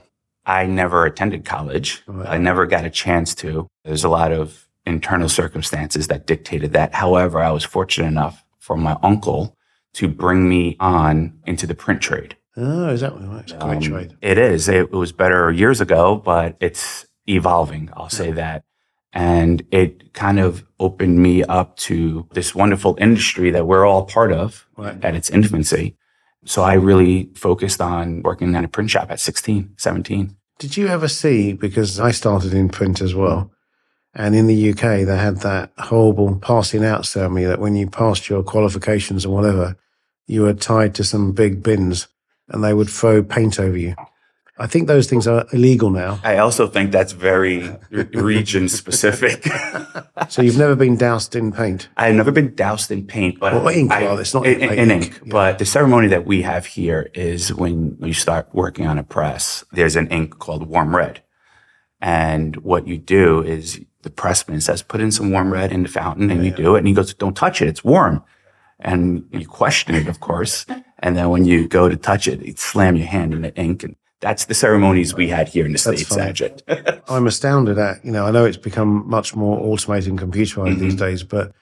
I 0.45 0.67
never 0.67 1.05
attended 1.07 1.45
college. 1.45 2.03
Right. 2.07 2.29
I 2.29 2.39
never 2.39 2.67
got 2.67 2.85
a 2.85 2.91
chance 2.91 3.35
to. 3.37 3.67
There's 3.85 4.05
a 4.05 4.09
lot 4.09 4.33
of 4.33 4.68
internal 4.89 5.29
circumstances 5.29 6.09
that 6.09 6.27
dictated 6.27 6.73
that. 6.73 6.95
However, 6.95 7.39
I 7.41 7.51
was 7.53 7.65
fortunate 7.65 8.09
enough 8.09 8.45
for 8.59 8.77
my 8.77 8.97
uncle 9.03 9.57
to 9.95 10.09
bring 10.09 10.49
me 10.49 10.77
on 10.81 11.39
into 11.47 11.67
the 11.67 11.75
print 11.75 12.01
trade. 12.01 12.37
Oh, 12.57 12.89
is 12.89 13.01
that 13.03 13.13
right? 13.15 13.43
It's 13.43 13.53
a 13.53 13.57
great 13.59 13.77
Um, 13.77 13.83
trade. 13.83 14.17
It 14.21 14.39
is. 14.39 14.69
It 14.69 14.91
was 14.91 15.13
better 15.13 15.53
years 15.53 15.81
ago, 15.81 16.17
but 16.17 16.57
it's 16.61 17.07
evolving. 17.29 17.91
I'll 17.97 18.09
say 18.11 18.33
that. 18.33 18.65
And 19.13 19.63
it 19.71 20.13
kind 20.13 20.39
of 20.39 20.65
opened 20.81 21.19
me 21.21 21.43
up 21.45 21.77
to 21.89 22.27
this 22.33 22.55
wonderful 22.55 22.97
industry 23.01 23.51
that 23.51 23.67
we're 23.67 23.87
all 23.87 24.05
part 24.05 24.33
of 24.33 24.67
Right. 24.77 25.03
at 25.05 25.15
its 25.15 25.31
infancy. 25.31 25.97
So 26.45 26.63
I 26.63 26.75
really 26.75 27.31
focused 27.35 27.81
on 27.81 28.23
working 28.23 28.55
at 28.55 28.65
a 28.65 28.69
print 28.69 28.91
shop 28.91 29.11
at 29.11 29.21
16, 29.21 29.71
17. 29.77 30.37
Did 30.59 30.77
you 30.77 30.89
ever 30.89 31.09
see, 31.09 31.53
because 31.53 32.01
I 32.01 32.11
started 32.11 32.53
in 32.55 32.69
print 32.69 33.01
as 33.01 33.15
well, 33.15 33.51
and 34.19 34.35
in 34.35 34.47
the 34.47 34.71
UK, 34.73 35.07
they 35.07 35.17
had 35.17 35.39
that 35.39 35.73
horrible 35.79 36.39
passing 36.41 36.85
out 36.85 37.07
ceremony 37.07 37.45
that 37.47 37.61
when 37.61 37.75
you 37.77 37.89
passed 37.89 38.29
your 38.29 38.43
qualifications 38.43 39.25
or 39.25 39.35
whatever, 39.35 39.77
you 40.27 40.43
were 40.43 40.53
tied 40.53 40.95
to 40.97 41.05
some 41.05 41.33
big 41.33 41.63
bins 41.63 42.09
and 42.49 42.63
they 42.63 42.75
would 42.75 42.91
throw 42.91 43.23
paint 43.23 43.59
over 43.59 43.77
you. 43.77 43.95
I 44.61 44.67
think 44.67 44.89
those 44.89 45.09
things 45.09 45.29
are 45.29 45.47
illegal 45.53 45.89
now. 45.91 46.19
I 46.25 46.39
also 46.39 46.67
think 46.67 46.91
that's 46.91 47.13
very 47.13 47.71
region 48.13 48.69
specific. 48.69 49.47
So 50.29 50.43
you've 50.43 50.59
never 50.59 50.75
been 50.75 50.97
doused 50.97 51.37
in 51.37 51.53
paint. 51.53 51.89
I've 51.97 52.17
never 52.17 52.33
been 52.33 52.53
doused 52.57 52.91
in 52.91 53.07
paint, 53.07 53.39
but 53.39 53.55
Or 53.55 53.71
ink, 53.71 53.93
I- 53.93 54.05
rather. 54.05 54.21
It's 54.23 54.35
not 54.35 54.45
in, 54.47 54.61
ink, 54.61 54.73
in 54.73 54.91
ink, 54.91 55.05
ink. 55.05 55.21
yeah. 55.25 55.31
But 55.31 55.59
the 55.61 55.65
ceremony 55.65 56.09
that 56.09 56.27
we 56.27 56.43
have 56.43 56.67
here 56.67 57.09
is 57.15 57.55
when 57.55 57.97
you 58.03 58.13
start 58.13 58.49
working 58.53 58.85
on 58.89 58.99
a 58.99 59.05
press. 59.05 59.65
There's 59.73 59.95
an 59.95 60.09
ink 60.09 60.39
called 60.41 60.67
warm 60.67 60.95
red, 60.95 61.23
and 62.01 62.57
what 62.57 62.87
you 62.87 62.99
do 62.99 63.43
is 63.43 63.81
the 64.03 64.11
pressman 64.11 64.61
says, 64.61 64.83
"Put 64.83 65.01
in 65.01 65.11
some 65.13 65.31
warm 65.31 65.53
red 65.53 65.73
in 65.73 65.83
the 65.83 65.89
fountain," 65.89 66.31
and 66.31 66.45
you 66.45 66.51
do 66.53 66.75
it, 66.75 66.79
and 66.79 66.87
he 66.89 66.95
goes, 66.95 67.13
"Don't 67.15 67.37
touch 67.37 67.61
it; 67.63 67.69
it's 67.69 67.85
warm." 67.85 68.23
And 68.81 69.25
you 69.33 69.47
question 69.47 69.95
it, 69.97 70.07
of 70.07 70.21
course, 70.21 70.65
and 71.01 71.17
then 71.17 71.31
when 71.31 71.45
you 71.45 71.67
go 71.67 71.89
to 71.89 71.97
touch 71.97 72.29
it, 72.29 72.41
you 72.41 72.55
slam 72.57 72.95
your 72.97 73.09
hand 73.09 73.35
in 73.35 73.43
the 73.43 73.55
ink, 73.57 73.83
and 73.83 73.97
that's 74.21 74.45
the 74.45 74.55
ceremonies 74.55 75.15
we 75.15 75.29
had 75.29 75.49
here 75.49 75.67
in 75.67 75.73
the 75.73 75.79
states, 75.79 76.05
fine. 76.05 76.35
I'm 77.09 77.27
astounded 77.27 77.79
at, 77.79 78.05
you 78.05 78.13
know, 78.13 78.25
I 78.27 78.31
know 78.31 78.45
it's 78.45 78.57
become 78.57 79.09
much 79.09 79.35
more 79.35 79.59
automated 79.59 80.11
and 80.11 80.19
computerized 80.21 80.79
these 80.79 80.95
Mm-hmm. 80.95 81.05
days, 81.05 81.23
but 81.25 81.53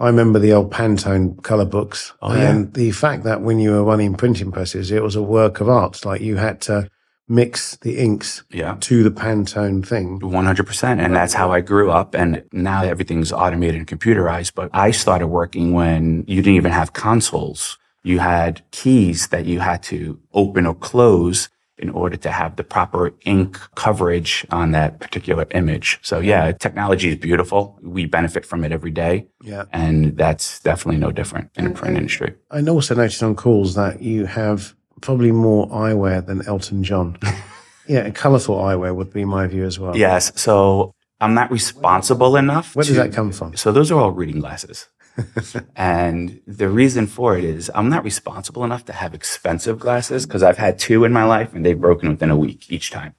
I 0.00 0.06
remember 0.06 0.38
the 0.38 0.52
old 0.52 0.70
Pantone 0.72 1.42
color 1.42 1.64
books 1.64 2.12
Oh, 2.22 2.34
yeah. 2.34 2.50
and 2.50 2.72
the 2.74 2.90
fact 2.92 3.24
that 3.24 3.40
when 3.42 3.58
you 3.58 3.72
were 3.72 3.84
running 3.84 4.14
printing 4.14 4.52
presses, 4.52 4.90
it 4.90 5.02
was 5.02 5.16
a 5.16 5.22
work 5.22 5.60
of 5.60 5.68
art. 5.68 6.04
Like 6.04 6.20
you 6.20 6.36
had 6.36 6.60
to 6.62 6.88
mix 7.28 7.76
the 7.76 7.98
inks 7.98 8.42
yeah. 8.50 8.76
to 8.80 9.02
the 9.02 9.10
Pantone 9.10 9.86
thing. 9.86 10.20
100%. 10.20 11.04
And 11.04 11.14
that's 11.14 11.34
how 11.34 11.52
I 11.52 11.60
grew 11.60 11.90
up. 11.90 12.14
And 12.14 12.42
now 12.52 12.82
everything's 12.82 13.32
automated 13.32 13.76
and 13.76 13.86
computerized. 13.86 14.54
But 14.54 14.70
I 14.72 14.90
started 14.90 15.28
working 15.28 15.72
when 15.72 16.24
you 16.26 16.42
didn't 16.42 16.56
even 16.56 16.72
have 16.72 16.92
consoles. 16.92 17.78
You 18.02 18.20
had 18.20 18.62
keys 18.70 19.28
that 19.28 19.44
you 19.44 19.60
had 19.60 19.82
to 19.84 20.18
open 20.32 20.66
or 20.66 20.74
close 20.74 21.48
in 21.78 21.90
order 21.90 22.16
to 22.16 22.30
have 22.30 22.56
the 22.56 22.64
proper 22.64 23.14
ink 23.24 23.58
coverage 23.76 24.44
on 24.50 24.72
that 24.72 24.98
particular 24.98 25.46
image. 25.52 25.98
So 26.02 26.18
yeah, 26.18 26.52
technology 26.52 27.10
is 27.10 27.16
beautiful. 27.16 27.78
We 27.82 28.04
benefit 28.06 28.44
from 28.44 28.64
it 28.64 28.72
every 28.72 28.90
day. 28.90 29.28
Yeah. 29.42 29.64
And 29.72 30.16
that's 30.16 30.60
definitely 30.60 30.98
no 30.98 31.12
different 31.12 31.50
in 31.56 31.64
the 31.64 31.70
print 31.70 31.96
industry. 31.96 32.34
I 32.50 32.62
also 32.62 32.94
noticed 32.94 33.22
on 33.22 33.36
calls 33.36 33.74
that 33.74 34.02
you 34.02 34.26
have 34.26 34.74
probably 35.00 35.32
more 35.32 35.68
eyewear 35.68 36.24
than 36.24 36.46
Elton 36.46 36.82
John. 36.84 37.16
yeah, 37.88 38.00
and 38.00 38.14
colorful 38.14 38.56
eyewear 38.56 38.94
would 38.94 39.12
be 39.12 39.24
my 39.24 39.46
view 39.46 39.64
as 39.64 39.78
well. 39.78 39.96
Yes. 39.96 40.32
So 40.40 40.92
I'm 41.20 41.34
not 41.34 41.50
responsible 41.50 42.36
enough. 42.36 42.74
Where 42.76 42.84
does 42.84 42.94
to- 42.94 43.02
that 43.02 43.12
come 43.12 43.32
from? 43.32 43.56
So 43.56 43.72
those 43.72 43.90
are 43.90 43.98
all 44.00 44.12
reading 44.12 44.40
glasses. 44.40 44.88
and 45.76 46.40
the 46.46 46.68
reason 46.68 47.06
for 47.06 47.36
it 47.36 47.42
is 47.44 47.70
I'm 47.74 47.88
not 47.88 48.04
responsible 48.04 48.62
enough 48.64 48.84
to 48.84 48.92
have 48.92 49.14
expensive 49.14 49.78
glasses 49.78 50.26
because 50.26 50.42
I've 50.44 50.58
had 50.58 50.78
two 50.78 51.04
in 51.04 51.12
my 51.12 51.24
life 51.24 51.52
and 51.54 51.66
they've 51.66 51.80
broken 51.80 52.08
within 52.08 52.30
a 52.30 52.36
week 52.36 52.70
each 52.70 52.90
time. 52.92 53.14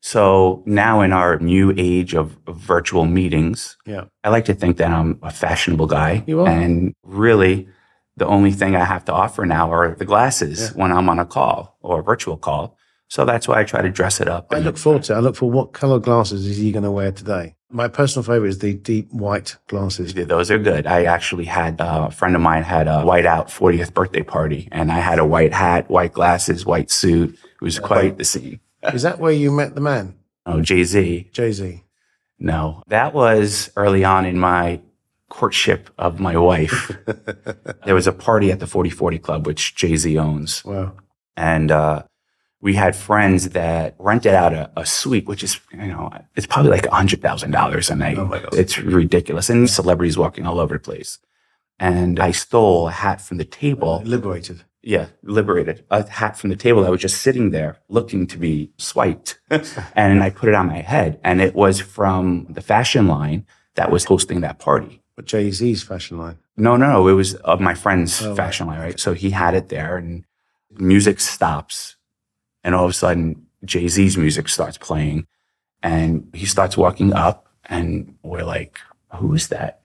So 0.00 0.62
now 0.66 1.00
in 1.00 1.12
our 1.12 1.38
new 1.38 1.72
age 1.76 2.14
of, 2.14 2.36
of 2.46 2.56
virtual 2.56 3.04
meetings, 3.04 3.76
Yeah. 3.86 4.04
I 4.22 4.30
like 4.30 4.44
to 4.46 4.54
think 4.54 4.76
that 4.76 4.90
I'm 4.90 5.18
a 5.22 5.30
fashionable 5.30 5.86
guy. 5.86 6.22
You 6.26 6.40
are. 6.40 6.48
And 6.48 6.94
really, 7.02 7.68
the 8.18 8.26
only 8.26 8.52
thing 8.52 8.76
I 8.76 8.84
have 8.84 9.04
to 9.06 9.12
offer 9.12 9.46
now 9.46 9.72
are 9.72 9.94
the 9.94 10.04
glasses 10.04 10.60
Yeah. 10.60 10.68
when 10.80 10.92
I'm 10.92 11.08
on 11.08 11.18
a 11.18 11.24
call 11.26 11.76
or 11.80 12.00
a 12.00 12.02
virtual 12.02 12.36
call. 12.36 12.76
So 13.10 13.24
that's 13.24 13.48
why 13.48 13.60
I 13.60 13.64
try 13.64 13.80
to 13.80 13.88
dress 13.90 14.20
it 14.20 14.28
up. 14.28 14.48
I 14.52 14.58
look 14.58 14.76
forward 14.76 15.04
to 15.04 15.14
it. 15.14 15.16
I 15.16 15.20
look 15.20 15.36
for 15.36 15.50
what 15.50 15.72
color 15.72 15.98
glasses 15.98 16.44
is 16.46 16.58
he 16.58 16.72
going 16.72 16.82
to 16.84 16.90
wear 16.90 17.10
today? 17.10 17.54
My 17.70 17.88
personal 17.88 18.22
favorite 18.22 18.48
is 18.48 18.58
the 18.58 18.74
deep 18.74 19.10
white 19.12 19.56
glasses. 19.66 20.12
Those 20.14 20.50
are 20.50 20.58
good. 20.58 20.86
I 20.86 21.04
actually 21.04 21.44
had 21.46 21.80
uh, 21.80 22.06
a 22.08 22.10
friend 22.10 22.34
of 22.34 22.42
mine 22.42 22.64
had 22.64 22.86
a 22.88 23.02
white 23.02 23.24
out 23.26 23.48
40th 23.48 23.92
birthday 23.94 24.22
party, 24.22 24.68
and 24.72 24.90
I 24.92 25.00
had 25.00 25.18
a 25.18 25.24
white 25.24 25.52
hat, 25.54 25.88
white 25.90 26.12
glasses, 26.12 26.64
white 26.66 26.90
suit. 26.90 27.30
It 27.34 27.62
was 27.64 27.78
quite 27.78 28.18
the 28.18 28.24
scene. 28.24 28.60
Is 28.94 29.02
that 29.02 29.18
where 29.18 29.32
you 29.32 29.50
met 29.52 29.74
the 29.74 29.80
man, 29.82 30.14
Oh, 30.46 30.60
Jay 30.62 30.82
Z. 30.84 31.28
Jay 31.32 31.52
Z? 31.52 31.82
No, 32.38 32.82
that 32.88 33.12
was 33.14 33.70
early 33.76 34.04
on 34.04 34.24
in 34.24 34.38
my 34.38 34.80
courtship 35.28 35.90
of 35.98 36.20
my 36.20 36.36
wife. 36.36 36.90
there 37.84 37.94
was 37.94 38.06
a 38.06 38.12
party 38.12 38.50
at 38.50 38.60
the 38.60 38.66
4040 38.66 39.18
Club, 39.18 39.46
which 39.46 39.74
Jay 39.74 39.96
Z 39.96 40.18
owns. 40.18 40.64
Wow. 40.64 40.94
and 41.36 41.70
uh, 41.70 42.02
we 42.60 42.74
had 42.74 42.96
friends 42.96 43.50
that 43.50 43.94
rented 43.98 44.34
out 44.34 44.52
a, 44.52 44.70
a 44.76 44.84
suite, 44.84 45.26
which 45.26 45.42
is 45.44 45.60
you 45.72 45.86
know 45.88 46.10
it's 46.34 46.46
probably 46.46 46.70
like 46.70 46.86
a 46.86 46.94
hundred 46.94 47.22
thousand 47.22 47.52
dollars 47.52 47.90
a 47.90 47.96
night. 47.96 48.18
Oh 48.18 48.24
my 48.26 48.44
It's 48.52 48.78
ridiculous, 48.78 49.48
and 49.50 49.68
celebrities 49.70 50.18
walking 50.18 50.46
all 50.46 50.58
over 50.60 50.74
the 50.74 50.80
place. 50.80 51.18
And 51.78 52.18
I 52.18 52.32
stole 52.32 52.88
a 52.88 52.92
hat 52.92 53.20
from 53.20 53.36
the 53.38 53.44
table. 53.44 54.02
Liberated. 54.04 54.64
Yeah, 54.82 55.06
liberated 55.22 55.84
a 55.90 56.08
hat 56.08 56.36
from 56.36 56.50
the 56.50 56.56
table 56.56 56.82
that 56.82 56.90
was 56.90 57.00
just 57.00 57.20
sitting 57.20 57.50
there, 57.50 57.78
looking 57.88 58.26
to 58.28 58.38
be 58.38 58.72
swiped, 58.78 59.38
and 59.94 60.22
I 60.22 60.30
put 60.30 60.48
it 60.48 60.54
on 60.54 60.68
my 60.68 60.80
head, 60.80 61.20
and 61.22 61.40
it 61.40 61.54
was 61.54 61.80
from 61.80 62.46
the 62.48 62.60
fashion 62.62 63.06
line 63.06 63.44
that 63.74 63.90
was 63.90 64.04
hosting 64.04 64.40
that 64.40 64.58
party. 64.58 65.02
But 65.18 65.24
Jay 65.24 65.50
Z's 65.50 65.82
fashion 65.82 66.16
line. 66.16 66.38
No, 66.56 66.76
no, 66.76 66.92
no. 66.92 67.08
It 67.08 67.14
was 67.14 67.34
of 67.34 67.60
my 67.60 67.74
friend's 67.74 68.22
Oh, 68.24 68.36
fashion 68.36 68.68
line, 68.68 68.78
right? 68.78 69.00
So 69.00 69.14
he 69.14 69.30
had 69.30 69.52
it 69.52 69.68
there 69.68 69.96
and 69.96 70.24
music 70.78 71.18
stops. 71.18 71.96
And 72.62 72.72
all 72.72 72.84
of 72.84 72.90
a 72.92 72.94
sudden, 72.94 73.44
Jay 73.64 73.88
Z's 73.88 74.16
music 74.16 74.48
starts 74.48 74.78
playing 74.78 75.26
and 75.82 76.30
he 76.32 76.46
starts 76.46 76.76
walking 76.76 77.12
up 77.14 77.48
and 77.64 78.14
we're 78.22 78.44
like, 78.44 78.78
who 79.16 79.34
is 79.34 79.48
that? 79.48 79.80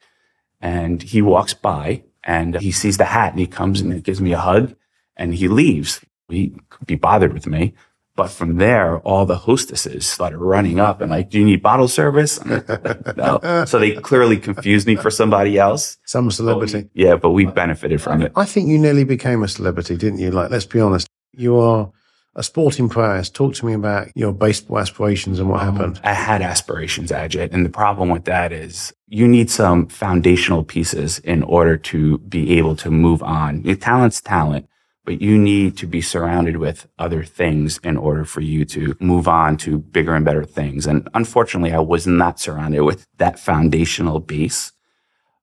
And 0.61 1.01
he 1.01 1.23
walks 1.23 1.55
by 1.55 2.03
and 2.23 2.59
he 2.61 2.71
sees 2.71 2.97
the 2.97 3.05
hat 3.05 3.31
and 3.31 3.39
he 3.39 3.47
comes 3.47 3.81
and 3.81 3.91
he 3.91 4.01
gives 4.01 4.21
me 4.21 4.33
a 4.33 4.37
hug 4.37 4.75
and 5.17 5.33
he 5.33 5.47
leaves. 5.47 5.99
He 6.29 6.55
could 6.69 6.85
be 6.85 6.93
bothered 6.93 7.33
with 7.33 7.47
me. 7.47 7.73
But 8.15 8.27
from 8.29 8.57
there, 8.57 8.99
all 8.99 9.25
the 9.25 9.37
hostesses 9.37 10.05
started 10.05 10.37
running 10.37 10.79
up 10.79 11.01
and 11.01 11.09
like, 11.09 11.29
do 11.31 11.39
you 11.39 11.45
need 11.45 11.63
bottle 11.63 11.87
service? 11.87 12.43
no. 12.45 13.39
So 13.67 13.79
they 13.79 13.93
clearly 13.95 14.37
confused 14.37 14.85
me 14.85 14.95
for 14.95 15.09
somebody 15.09 15.57
else. 15.57 15.97
Some 16.05 16.25
But 16.27 16.33
celebrity. 16.35 16.89
we- 16.93 17.03
yeah, 17.05 17.15
but 17.15 17.31
we 17.31 17.45
benefited 17.45 18.01
from 18.01 18.21
it. 18.21 18.31
I 18.35 18.45
think 18.45 18.69
you 18.69 18.77
nearly 18.77 19.03
became 19.03 19.41
a 19.43 19.47
celebrity, 19.47 19.97
didn't 19.97 20.19
you? 20.19 20.29
Like, 20.31 20.51
let's 20.51 20.65
be 20.65 20.79
honest. 20.79 21.07
You 21.35 21.57
are 21.57 21.91
a 22.35 22.43
sporting 22.43 22.87
prowess. 22.89 23.29
Talk 23.31 23.55
to 23.55 23.65
me 23.65 23.73
about 23.73 24.09
your 24.15 24.31
baseball 24.33 24.79
aspirations 24.79 25.39
and 25.39 25.49
what 25.49 25.61
um, 25.61 25.75
happened. 25.75 25.99
I 26.03 26.13
had 26.13 26.41
aspirations, 26.43 27.09
Ajit. 27.11 27.51
And 27.51 27.65
the 27.65 27.69
problem 27.69 28.09
with 28.09 28.25
that 28.25 28.51
is 28.51 28.93
you 29.07 29.27
need 29.27 29.49
some 29.49 29.87
foundational 29.87 30.63
pieces 30.63 31.17
in 31.19 31.41
order 31.43 31.77
to 31.77 32.19
be 32.19 32.57
able 32.59 32.75
to 32.77 32.91
move 32.91 33.23
on. 33.23 33.61
Your 33.63 33.75
talent's 33.75 34.21
talent, 34.21 34.67
but 35.05 35.21
you 35.21 35.37
need 35.37 35.77
to 35.77 35.87
be 35.87 36.01
surrounded 36.01 36.57
with 36.57 36.87
other 36.97 37.23
things 37.23 37.77
in 37.83 37.97
order 37.97 38.23
for 38.23 38.41
you 38.41 38.63
to 38.65 38.95
move 38.99 39.27
on 39.27 39.57
to 39.57 39.79
bigger 39.79 40.15
and 40.15 40.23
better 40.23 40.45
things. 40.45 40.87
And 40.87 41.09
unfortunately, 41.13 41.73
I 41.73 41.79
was 41.79 42.07
not 42.07 42.39
surrounded 42.39 42.81
with 42.81 43.05
that 43.17 43.37
foundational 43.39 44.19
base. 44.19 44.71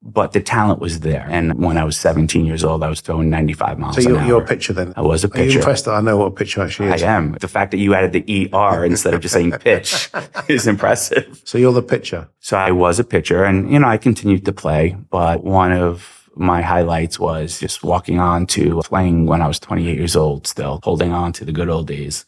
But 0.02 0.32
the 0.32 0.40
talent 0.40 0.80
was 0.80 1.00
there. 1.00 1.26
And 1.28 1.62
when 1.62 1.76
I 1.76 1.84
was 1.84 1.98
17 1.98 2.46
years 2.46 2.64
old, 2.64 2.82
I 2.82 2.88
was 2.88 3.02
throwing 3.02 3.28
95 3.28 3.78
miles 3.78 3.96
So 3.96 4.00
an 4.00 4.14
you're, 4.14 4.24
you're 4.24 4.42
a 4.42 4.46
pitcher 4.46 4.72
then. 4.72 4.94
I 4.96 5.02
was 5.02 5.24
a 5.24 5.28
pitcher. 5.28 5.42
Are 5.42 5.52
you 5.52 5.58
impressed 5.58 5.84
that 5.84 5.90
I 5.92 6.00
know 6.00 6.16
what 6.16 6.24
a 6.24 6.30
pitcher 6.30 6.62
actually 6.62 6.88
is? 6.88 7.02
I 7.02 7.14
am. 7.14 7.32
The 7.32 7.48
fact 7.48 7.70
that 7.72 7.76
you 7.76 7.92
added 7.92 8.12
the 8.14 8.50
ER 8.50 8.86
instead 8.86 9.12
of 9.12 9.20
just 9.20 9.34
saying 9.34 9.52
pitch 9.58 10.08
is 10.48 10.66
impressive. 10.66 11.42
So 11.44 11.58
you're 11.58 11.74
the 11.74 11.82
pitcher. 11.82 12.30
So 12.38 12.56
I 12.56 12.70
was 12.70 12.98
a 12.98 13.04
pitcher 13.04 13.44
and, 13.44 13.70
you 13.70 13.78
know, 13.78 13.88
I 13.88 13.98
continued 13.98 14.46
to 14.46 14.54
play, 14.54 14.96
but 15.10 15.44
one 15.44 15.72
of 15.72 16.19
my 16.36 16.62
highlights 16.62 17.18
was 17.18 17.60
just 17.60 17.82
walking 17.82 18.18
on 18.18 18.46
to 18.46 18.80
playing 18.84 19.26
when 19.26 19.42
I 19.42 19.48
was 19.48 19.58
28 19.58 19.96
years 19.96 20.16
old 20.16 20.46
still, 20.46 20.80
holding 20.82 21.12
on 21.12 21.32
to 21.34 21.44
the 21.44 21.52
good 21.52 21.68
old 21.68 21.86
days. 21.86 22.24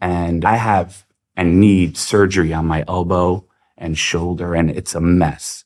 And 0.00 0.44
I 0.44 0.56
have 0.56 1.04
and 1.36 1.60
need 1.60 1.96
surgery 1.96 2.52
on 2.52 2.66
my 2.66 2.84
elbow 2.86 3.46
and 3.76 3.96
shoulder 3.96 4.54
and 4.54 4.70
it's 4.70 4.94
a 4.94 5.00
mess. 5.00 5.64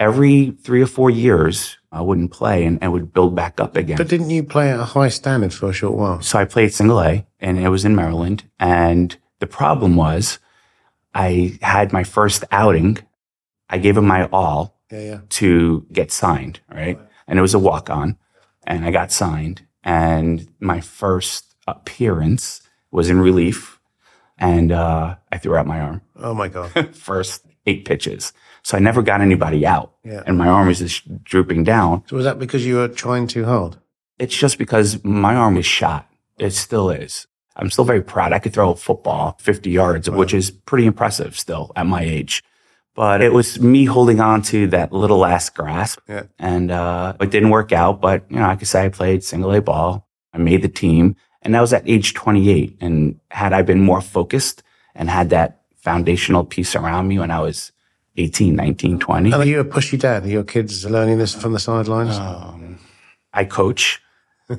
Every 0.00 0.52
three 0.62 0.80
or 0.80 0.86
four 0.86 1.10
years, 1.10 1.76
I 1.90 2.02
wouldn't 2.02 2.30
play 2.30 2.64
and, 2.64 2.78
and 2.80 2.92
would 2.92 3.12
build 3.12 3.34
back 3.34 3.58
up 3.58 3.76
again. 3.76 3.96
But 3.96 4.08
didn't 4.08 4.30
you 4.30 4.44
play 4.44 4.70
at 4.70 4.78
a 4.78 4.84
high 4.84 5.08
standard 5.08 5.52
for 5.52 5.70
a 5.70 5.72
short 5.72 5.94
while? 5.94 6.20
So 6.20 6.38
I 6.38 6.44
played 6.44 6.72
single 6.72 7.00
A 7.00 7.26
and 7.40 7.58
it 7.58 7.68
was 7.68 7.84
in 7.84 7.96
Maryland. 7.96 8.44
And 8.60 9.16
the 9.40 9.48
problem 9.48 9.96
was 9.96 10.38
I 11.14 11.58
had 11.62 11.92
my 11.92 12.04
first 12.04 12.44
outing. 12.52 12.98
I 13.68 13.78
gave 13.78 13.96
him 13.96 14.06
my 14.06 14.28
all 14.32 14.77
Yeah, 14.90 15.00
yeah. 15.00 15.20
to 15.28 15.86
get 15.92 16.10
signed, 16.10 16.60
right? 16.70 16.98
And 17.26 17.38
it 17.38 17.42
was 17.42 17.54
a 17.54 17.58
walk 17.58 17.90
on 17.90 18.16
and 18.66 18.84
I 18.84 18.90
got 18.90 19.12
signed. 19.12 19.66
And 19.84 20.48
my 20.60 20.80
first 20.80 21.54
appearance 21.66 22.62
was 22.90 23.10
in 23.10 23.20
relief 23.20 23.80
and 24.38 24.72
uh, 24.72 25.16
I 25.30 25.38
threw 25.38 25.56
out 25.56 25.66
my 25.66 25.80
arm. 25.80 26.02
Oh 26.16 26.34
my 26.34 26.48
God. 26.48 26.94
first 26.94 27.44
eight 27.66 27.84
pitches. 27.84 28.32
So 28.62 28.76
I 28.76 28.80
never 28.80 29.02
got 29.02 29.20
anybody 29.20 29.66
out. 29.66 29.92
Yeah. 30.04 30.22
And 30.26 30.38
my 30.38 30.48
arm 30.48 30.68
was 30.68 30.78
just 30.78 31.22
drooping 31.24 31.64
down. 31.64 32.04
So 32.06 32.16
was 32.16 32.24
that 32.24 32.38
because 32.38 32.64
you 32.64 32.76
were 32.76 32.88
trying 32.88 33.26
too 33.26 33.44
hard? 33.44 33.76
It's 34.18 34.36
just 34.36 34.58
because 34.58 35.04
my 35.04 35.34
arm 35.34 35.54
was 35.54 35.66
shot. 35.66 36.08
It 36.38 36.50
still 36.50 36.90
is. 36.90 37.26
I'm 37.56 37.70
still 37.70 37.84
very 37.84 38.02
proud. 38.02 38.32
I 38.32 38.38
could 38.38 38.52
throw 38.52 38.70
a 38.72 38.76
football 38.76 39.36
50 39.40 39.70
yards, 39.70 40.08
which 40.08 40.32
is 40.32 40.50
pretty 40.50 40.86
impressive 40.86 41.36
still 41.36 41.72
at 41.74 41.86
my 41.86 42.02
age. 42.02 42.42
But 42.98 43.22
it 43.22 43.32
was 43.32 43.60
me 43.60 43.84
holding 43.84 44.18
on 44.18 44.42
to 44.50 44.66
that 44.74 44.92
little 44.92 45.18
last 45.18 45.54
grasp. 45.54 46.00
Yeah. 46.08 46.24
And 46.36 46.72
uh, 46.72 47.14
it 47.20 47.30
didn't 47.30 47.50
work 47.50 47.70
out. 47.70 48.00
But, 48.00 48.24
you 48.28 48.40
know, 48.40 48.46
I 48.46 48.56
could 48.56 48.66
say 48.66 48.86
I 48.86 48.88
played 48.88 49.22
single 49.22 49.52
A 49.52 49.60
ball. 49.62 50.08
I 50.34 50.38
made 50.38 50.62
the 50.62 50.68
team. 50.68 51.14
And 51.42 51.54
that 51.54 51.60
was 51.60 51.72
at 51.72 51.88
age 51.88 52.14
28. 52.14 52.76
And 52.80 53.20
had 53.30 53.52
I 53.52 53.62
been 53.62 53.82
more 53.82 54.00
focused 54.00 54.64
and 54.96 55.08
had 55.08 55.30
that 55.30 55.60
foundational 55.76 56.44
piece 56.44 56.74
around 56.74 57.06
me 57.06 57.20
when 57.20 57.30
I 57.30 57.38
was 57.38 57.70
18, 58.16 58.56
19, 58.56 58.98
20, 58.98 59.30
And 59.30 59.42
are 59.42 59.46
you 59.46 59.60
a 59.60 59.64
pushy 59.64 59.96
dad? 59.96 60.24
Are 60.24 60.28
your 60.28 60.42
kids 60.42 60.84
learning 60.84 61.18
this 61.18 61.40
from 61.40 61.52
the 61.52 61.60
sidelines? 61.60 62.16
um, 62.16 62.80
I 63.32 63.44
coach. 63.44 64.02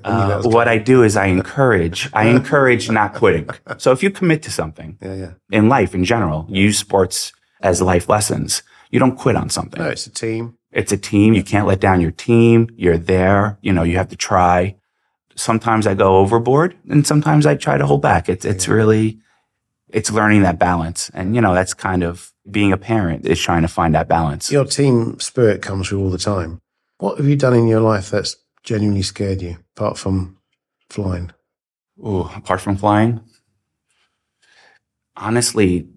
Uh, 0.04 0.44
what 0.44 0.68
I 0.68 0.78
do 0.78 1.02
is 1.02 1.18
I 1.18 1.26
encourage. 1.26 2.12
I 2.14 2.28
encourage 2.36 2.92
not 2.92 3.16
quitting. 3.16 3.50
So 3.80 3.92
if 3.92 4.04
you 4.04 4.12
commit 4.12 4.44
to 4.44 4.52
something 4.52 5.00
yeah, 5.02 5.16
yeah. 5.16 5.32
in 5.50 5.68
life 5.68 5.96
in 5.96 6.06
general, 6.06 6.46
use 6.48 6.78
sports 6.78 7.34
as 7.62 7.82
life 7.82 8.10
lessons. 8.10 8.64
You 8.90 9.00
don't 9.00 9.18
quit 9.18 9.36
on 9.36 9.50
something. 9.50 9.82
No, 9.82 9.90
it's 9.90 10.08
a 10.08 10.12
team. 10.12 10.58
It's 10.72 10.92
a 10.92 10.98
team. 10.98 11.34
You 11.34 11.44
can't 11.44 11.68
let 11.68 11.80
down 11.80 12.02
your 12.02 12.12
team. 12.12 12.70
You're 12.76 12.98
there. 12.98 13.58
You 13.62 13.74
know, 13.74 13.84
you 13.84 13.98
have 13.98 14.10
to 14.10 14.16
try. 14.16 14.76
Sometimes 15.36 15.88
I 15.88 15.94
go 15.94 16.18
overboard 16.18 16.76
and 16.90 17.06
sometimes 17.06 17.46
I 17.46 17.56
try 17.56 17.78
to 17.78 17.86
hold 17.86 18.02
back. 18.02 18.30
It's, 18.30 18.46
it's 18.46 18.68
really, 18.68 19.20
it's 19.88 20.12
learning 20.12 20.42
that 20.44 20.60
balance. 20.60 21.10
And, 21.14 21.36
you 21.36 21.42
know, 21.42 21.54
that's 21.54 21.74
kind 21.74 22.04
of 22.04 22.34
being 22.50 22.72
a 22.72 22.78
parent 22.78 23.26
is 23.26 23.40
trying 23.40 23.62
to 23.62 23.68
find 23.68 23.96
that 23.96 24.08
balance. 24.08 24.52
Your 24.52 24.66
team 24.66 25.20
spirit 25.20 25.62
comes 25.62 25.88
through 25.88 26.02
all 26.02 26.10
the 26.10 26.18
time. 26.18 26.60
What 26.98 27.18
have 27.18 27.28
you 27.28 27.36
done 27.36 27.54
in 27.54 27.68
your 27.68 27.80
life 27.80 28.10
that's 28.10 28.36
genuinely 28.64 29.04
scared 29.04 29.42
you, 29.42 29.58
apart 29.78 29.98
from 29.98 30.38
flying? 30.90 31.32
Ooh, 32.00 32.30
apart 32.36 32.62
from 32.62 32.76
flying, 32.76 33.22
honestly, 35.16 35.88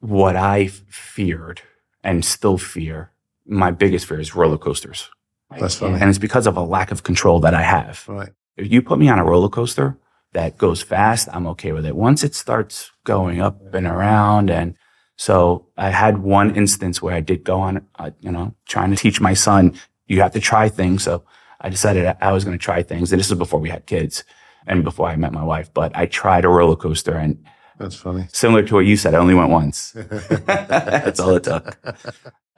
what 0.00 0.36
I 0.36 0.66
feared 0.66 1.62
and 2.02 2.24
still 2.24 2.58
fear, 2.58 3.12
my 3.46 3.70
biggest 3.70 4.06
fear 4.06 4.20
is 4.20 4.34
roller 4.34 4.58
coasters. 4.58 5.10
That's 5.58 5.76
funny. 5.76 6.00
And 6.00 6.08
it's 6.08 6.18
because 6.18 6.46
of 6.46 6.56
a 6.56 6.62
lack 6.62 6.90
of 6.90 7.02
control 7.02 7.40
that 7.40 7.54
I 7.54 7.62
have. 7.62 8.04
Right. 8.08 8.30
If 8.56 8.70
you 8.70 8.82
put 8.82 8.98
me 8.98 9.08
on 9.08 9.18
a 9.18 9.24
roller 9.24 9.48
coaster 9.48 9.98
that 10.32 10.56
goes 10.58 10.82
fast, 10.82 11.28
I'm 11.32 11.46
okay 11.48 11.72
with 11.72 11.84
it. 11.84 11.96
Once 11.96 12.22
it 12.22 12.34
starts 12.34 12.90
going 13.04 13.40
up 13.40 13.74
and 13.74 13.86
around, 13.86 14.50
and 14.50 14.76
so 15.16 15.66
I 15.76 15.90
had 15.90 16.18
one 16.18 16.54
instance 16.54 17.02
where 17.02 17.14
I 17.14 17.20
did 17.20 17.44
go 17.44 17.60
on, 17.60 17.86
uh, 17.98 18.10
you 18.20 18.30
know, 18.30 18.54
trying 18.66 18.90
to 18.90 18.96
teach 18.96 19.20
my 19.20 19.34
son, 19.34 19.78
you 20.06 20.20
have 20.22 20.32
to 20.32 20.40
try 20.40 20.68
things. 20.68 21.02
So 21.02 21.24
I 21.60 21.68
decided 21.68 22.16
I 22.20 22.32
was 22.32 22.44
going 22.44 22.56
to 22.56 22.62
try 22.62 22.82
things. 22.82 23.12
And 23.12 23.18
this 23.18 23.28
was 23.28 23.38
before 23.38 23.60
we 23.60 23.68
had 23.70 23.86
kids 23.86 24.24
and 24.66 24.84
before 24.84 25.08
I 25.08 25.16
met 25.16 25.32
my 25.32 25.44
wife. 25.44 25.72
But 25.74 25.96
I 25.96 26.06
tried 26.06 26.44
a 26.44 26.48
roller 26.48 26.76
coaster, 26.76 27.16
and 27.16 27.44
That's 27.80 27.94
funny. 27.96 28.26
similar 28.30 28.62
to 28.64 28.74
what 28.74 28.80
you 28.84 28.94
said, 28.96 29.14
I 29.14 29.18
only 29.18 29.34
went 29.34 29.48
once. 29.48 29.92
That's 30.46 31.18
all 31.18 31.34
it 31.34 31.44
took. 31.44 31.78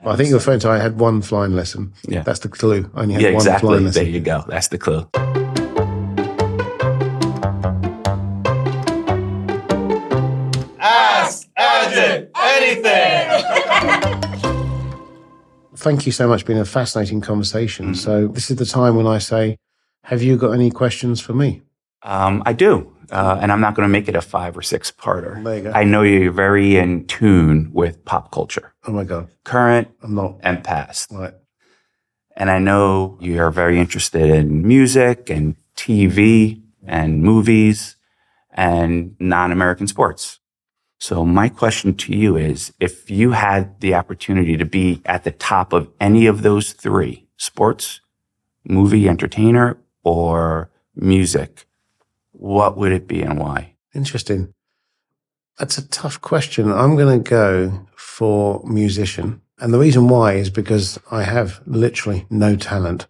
Well, 0.03 0.13
I 0.15 0.17
think 0.17 0.31
your 0.31 0.41
friend 0.41 0.63
I 0.65 0.81
had 0.83 0.99
one 0.99 1.23
flying 1.23 1.55
lesson. 1.55 1.93
Yeah. 2.09 2.23
That's 2.23 2.41
the 2.41 2.49
clue. 2.49 2.91
I 2.93 3.03
only 3.03 3.15
had 3.15 3.23
Yeah, 3.23 3.29
one 3.29 3.37
exactly. 3.37 3.69
flying 3.69 3.85
lesson. 3.85 4.03
There 4.03 4.13
you 4.13 4.19
go. 4.21 4.45
That's 4.49 4.67
the 4.67 4.79
clue. 4.79 5.07
Ask 10.79 11.49
Ajit 11.59 12.29
anything. 12.37 13.29
Thank 15.77 16.07
you 16.07 16.13
so 16.13 16.29
much. 16.29 16.45
Been 16.45 16.59
a 16.59 16.65
fascinating 16.65 17.21
conversation. 17.21 17.93
Mm. 17.93 17.97
So 17.97 18.29
this 18.29 18.51
is 18.51 18.57
the 18.57 18.67
time 18.67 18.97
when 18.97 19.07
I 19.07 19.19
say, 19.19 19.57
have 20.05 20.23
you 20.23 20.37
got 20.37 20.51
any 20.53 20.71
questions 20.71 21.21
for 21.21 21.33
me? 21.35 21.63
Um, 22.03 22.43
I 22.47 22.53
do. 22.53 22.92
Uh, 23.11 23.39
and 23.41 23.51
I'm 23.53 23.61
not 23.61 23.75
going 23.75 23.87
to 23.89 23.93
make 23.93 24.09
it 24.09 24.15
a 24.17 24.23
five 24.23 24.57
or 24.57 24.63
six 24.63 24.91
parter. 24.91 25.43
There. 25.63 25.75
I 25.77 25.85
know 25.85 26.03
you're 26.03 26.33
very 26.33 26.77
in 26.77 27.07
tune 27.07 27.71
with 27.73 28.05
pop 28.05 28.31
culture, 28.31 28.73
Oh 28.87 28.93
my 28.93 29.05
God. 29.05 29.29
current 29.45 29.89
I'm 30.03 30.15
not. 30.15 30.39
and 30.43 30.63
past. 30.63 31.11
Right. 31.13 31.35
And 32.37 32.51
I 32.51 32.59
know 32.59 33.19
you're 33.21 33.51
very 33.51 33.79
interested 33.79 34.31
in 34.31 34.67
music 34.67 35.29
and 35.29 35.57
TV 35.77 36.63
and 36.87 37.23
movies 37.23 37.97
and 38.51 39.15
non 39.21 39.53
American 39.53 39.87
sports. 39.87 40.39
So, 40.99 41.25
my 41.25 41.49
question 41.49 41.95
to 41.95 42.15
you 42.15 42.37
is 42.37 42.73
if 42.79 43.11
you 43.11 43.33
had 43.33 43.81
the 43.81 43.95
opportunity 43.95 44.57
to 44.57 44.65
be 44.65 45.03
at 45.05 45.25
the 45.25 45.33
top 45.33 45.73
of 45.73 45.89
any 46.01 46.27
of 46.27 46.43
those 46.43 46.73
three 46.73 47.27
sports, 47.37 48.01
movie, 48.65 49.09
entertainer, 49.09 49.79
or 50.05 50.71
music, 50.95 51.67
what 52.43 52.77
would 52.77 52.91
it 52.91 53.07
be 53.07 53.23
and 53.23 53.39
why? 53.39 53.75
Interesting. 53.95 54.53
That's 55.61 55.79
a 55.79 55.87
tough 55.89 56.21
question. 56.21 56.73
I'm 56.73 56.97
going 56.97 57.23
to 57.23 57.31
go 57.31 57.87
for 57.95 58.61
musician. 58.65 59.41
And 59.61 59.73
the 59.73 59.79
reason 59.79 60.09
why 60.09 60.33
is 60.35 60.51
because 60.51 60.99
I 61.13 61.23
have 61.23 61.61
literally 61.67 62.27
no 62.31 62.57
talent. 62.57 63.07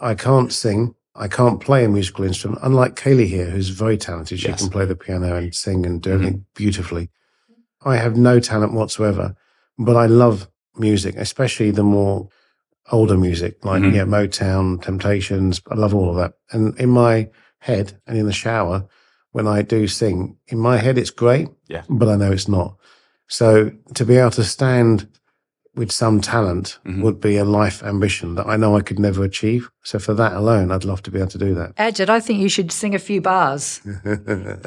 I 0.00 0.14
can't 0.14 0.52
sing. 0.52 0.94
I 1.16 1.26
can't 1.26 1.60
play 1.60 1.84
a 1.84 1.88
musical 1.88 2.24
instrument, 2.24 2.60
unlike 2.62 2.94
Kaylie 2.94 3.26
here, 3.26 3.50
who's 3.50 3.70
very 3.70 3.96
talented. 3.96 4.38
She 4.38 4.46
Yes. 4.48 4.60
can 4.60 4.70
play 4.70 4.84
the 4.84 4.94
piano 4.94 5.34
and 5.36 5.52
sing 5.52 5.84
and 5.84 6.00
do 6.00 6.12
everything 6.12 6.46
beautifully. 6.54 7.10
I 7.84 7.96
have 7.96 8.16
no 8.16 8.38
talent 8.38 8.74
whatsoever, 8.74 9.34
but 9.76 9.96
I 9.96 10.06
love 10.06 10.48
music, 10.78 11.16
especially 11.16 11.72
the 11.72 11.82
more 11.82 12.28
older 12.92 13.16
music, 13.16 13.64
like 13.64 13.82
Mhm. 13.82 13.94
yeah, 13.94 14.04
Motown, 14.04 14.80
Temptations. 14.80 15.60
I 15.68 15.74
love 15.74 15.94
all 15.94 16.10
of 16.10 16.16
that. 16.16 16.34
And 16.52 16.78
in 16.78 16.90
my 16.90 17.28
head 17.62 17.86
and 18.06 18.18
in 18.18 18.26
the 18.26 18.32
shower, 18.32 18.86
when 19.32 19.46
I 19.46 19.62
do 19.62 19.86
sing. 19.88 20.36
In 20.48 20.58
my 20.58 20.76
head, 20.84 20.98
it's 20.98 21.10
great, 21.24 21.48
Yeah. 21.68 21.82
but 21.88 22.08
I 22.08 22.16
know 22.16 22.32
it's 22.32 22.48
not. 22.48 22.76
So 23.28 23.70
to 23.94 24.04
be 24.04 24.16
able 24.16 24.30
to 24.32 24.44
stand 24.44 25.08
with 25.74 25.90
some 25.90 26.20
talent 26.20 26.78
Mhm. 26.84 27.00
would 27.02 27.18
be 27.18 27.38
a 27.38 27.44
life 27.46 27.82
ambition 27.82 28.34
that 28.34 28.46
I 28.46 28.56
know 28.58 28.76
I 28.76 28.82
could 28.82 28.98
never 28.98 29.24
achieve. 29.24 29.70
So 29.82 29.98
for 29.98 30.12
that 30.14 30.34
alone, 30.34 30.70
I'd 30.70 30.84
love 30.84 31.02
to 31.04 31.10
be 31.10 31.18
able 31.18 31.30
to 31.30 31.38
do 31.38 31.54
that. 31.54 31.74
Ajit, 31.76 32.10
I 32.10 32.20
think 32.20 32.40
you 32.40 32.50
should 32.50 32.70
sing 32.70 32.94
a 32.94 32.98
few 32.98 33.22
bars 33.22 33.80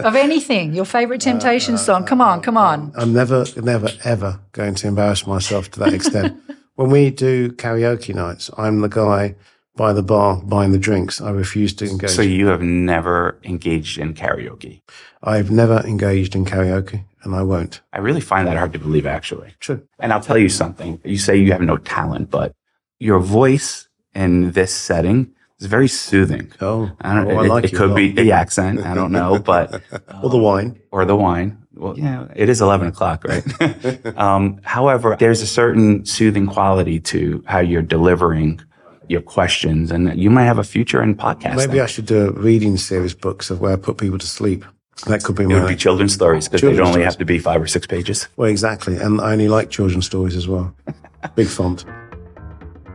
of 0.10 0.16
anything. 0.16 0.74
Your 0.74 0.86
favorite 0.86 1.22
uh, 1.28 1.30
Temptation 1.32 1.76
uh, 1.76 1.78
song. 1.78 2.06
Come 2.06 2.22
on, 2.22 2.40
uh, 2.40 2.42
come 2.42 2.58
on. 2.58 2.92
I'm 2.98 3.14
never, 3.14 3.46
never, 3.62 3.90
ever 4.04 4.40
going 4.54 4.74
to 4.76 4.88
embarrass 4.88 5.28
myself 5.28 5.70
to 5.72 5.80
that 5.82 5.94
extent. 5.94 6.34
when 6.76 6.90
we 6.90 7.12
do 7.12 7.52
karaoke 7.52 8.16
nights, 8.16 8.50
I'm 8.58 8.82
the 8.82 8.88
guy 8.90 9.36
by 9.76 9.94
the 9.94 10.04
bar 10.04 10.42
buying 10.42 10.72
the 10.72 10.78
drinks. 10.78 11.22
I 11.22 11.32
refuse 11.32 11.74
to 11.76 11.86
engage. 11.90 12.10
So 12.10 12.22
you 12.22 12.48
have 12.48 12.62
never 12.62 13.40
engaged 13.44 13.98
in 13.98 14.14
karaoke. 14.14 14.82
I've 15.22 15.52
never 15.52 15.80
engaged 15.80 16.36
in 16.36 16.46
karaoke 16.46 17.06
and 17.26 17.36
I 17.36 17.42
won't. 17.42 17.82
I 17.92 18.00
really 18.00 18.22
find 18.22 18.48
that 18.48 18.58
hard 18.58 18.74
to 18.74 18.80
believe, 18.80 19.06
actually. 19.06 19.54
True. 19.60 19.86
And 20.00 20.14
I'll 20.14 20.22
tell 20.22 20.38
you 20.38 20.50
something. 20.50 21.02
You 21.04 21.18
say 21.18 21.36
you 21.36 21.52
have 21.52 21.62
no 21.62 21.78
talent, 21.78 22.30
but 22.30 22.56
your 23.00 23.20
voice 23.20 23.88
in 24.14 24.52
this 24.52 24.74
setting 24.74 25.34
is 25.60 25.66
very 25.66 25.88
soothing. 25.88 26.52
Oh, 26.62 26.92
I 27.02 27.16
don't 27.16 27.28
oh, 27.28 27.42
it, 27.42 27.46
I 27.46 27.48
like 27.48 27.64
it 27.66 27.76
could 27.76 27.96
be 27.96 28.12
the 28.12 28.32
accent. 28.32 28.86
I 28.86 28.94
don't 28.94 29.12
know, 29.12 29.40
but 29.40 29.82
Or 30.24 30.30
the 30.30 30.38
wine. 30.38 30.80
or 30.92 31.06
the 31.06 31.16
wine. 31.16 31.64
Well, 31.74 32.00
yeah, 32.00 32.28
it 32.34 32.48
is 32.48 32.62
11 32.62 32.88
o'clock, 32.88 33.26
right? 33.26 34.18
um, 34.18 34.62
however, 34.64 35.18
there's 35.20 35.42
a 35.42 35.48
certain 35.48 36.06
soothing 36.06 36.48
quality 36.48 37.02
to 37.02 37.44
how 37.46 37.60
you're 37.60 37.82
delivering 37.82 38.62
your 39.10 39.22
questions, 39.22 39.92
and 39.92 40.18
you 40.18 40.30
might 40.30 40.46
have 40.46 40.58
a 40.58 40.64
future 40.64 41.02
in 41.02 41.16
podcasting. 41.16 41.58
Maybe 41.58 41.82
I 41.82 41.86
should 41.86 42.06
do 42.06 42.28
a 42.28 42.32
reading 42.32 42.78
series 42.78 43.14
books 43.14 43.50
of 43.50 43.62
where 43.62 43.74
I 43.74 43.76
put 43.76 43.98
people 43.98 44.20
to 44.20 44.28
sleep. 44.28 44.66
That 45.08 45.24
could 45.24 45.36
be 45.36 45.44
it 45.44 45.48
would 45.48 45.68
be 45.68 45.76
children's 45.76 46.14
stories 46.14 46.48
because 46.48 46.62
they'd 46.62 46.80
only 46.80 46.92
stories. 46.92 47.06
have 47.06 47.18
to 47.18 47.26
be 47.26 47.38
five 47.38 47.62
or 47.62 47.68
six 47.68 47.86
pages. 47.86 48.30
Well, 48.38 48.50
exactly. 48.50 48.96
And 48.98 49.20
I 49.20 49.34
only 49.34 49.50
like 49.50 49.70
children's 49.70 50.06
stories 50.06 50.38
as 50.38 50.48
well. 50.48 50.74
Big 51.36 51.48
font. 51.48 51.86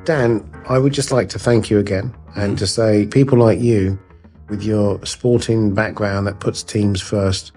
Dan, 0.04 0.48
I 0.66 0.78
would 0.78 0.94
just 0.94 1.12
like 1.12 1.28
to 1.30 1.38
thank 1.38 1.68
you 1.68 1.78
again 1.78 2.14
and 2.36 2.56
to 2.58 2.66
say 2.66 3.06
people 3.06 3.38
like 3.38 3.60
you, 3.60 3.98
with 4.48 4.62
your 4.62 5.04
sporting 5.04 5.74
background 5.74 6.26
that 6.26 6.40
puts 6.40 6.62
teams 6.62 7.00
first, 7.00 7.52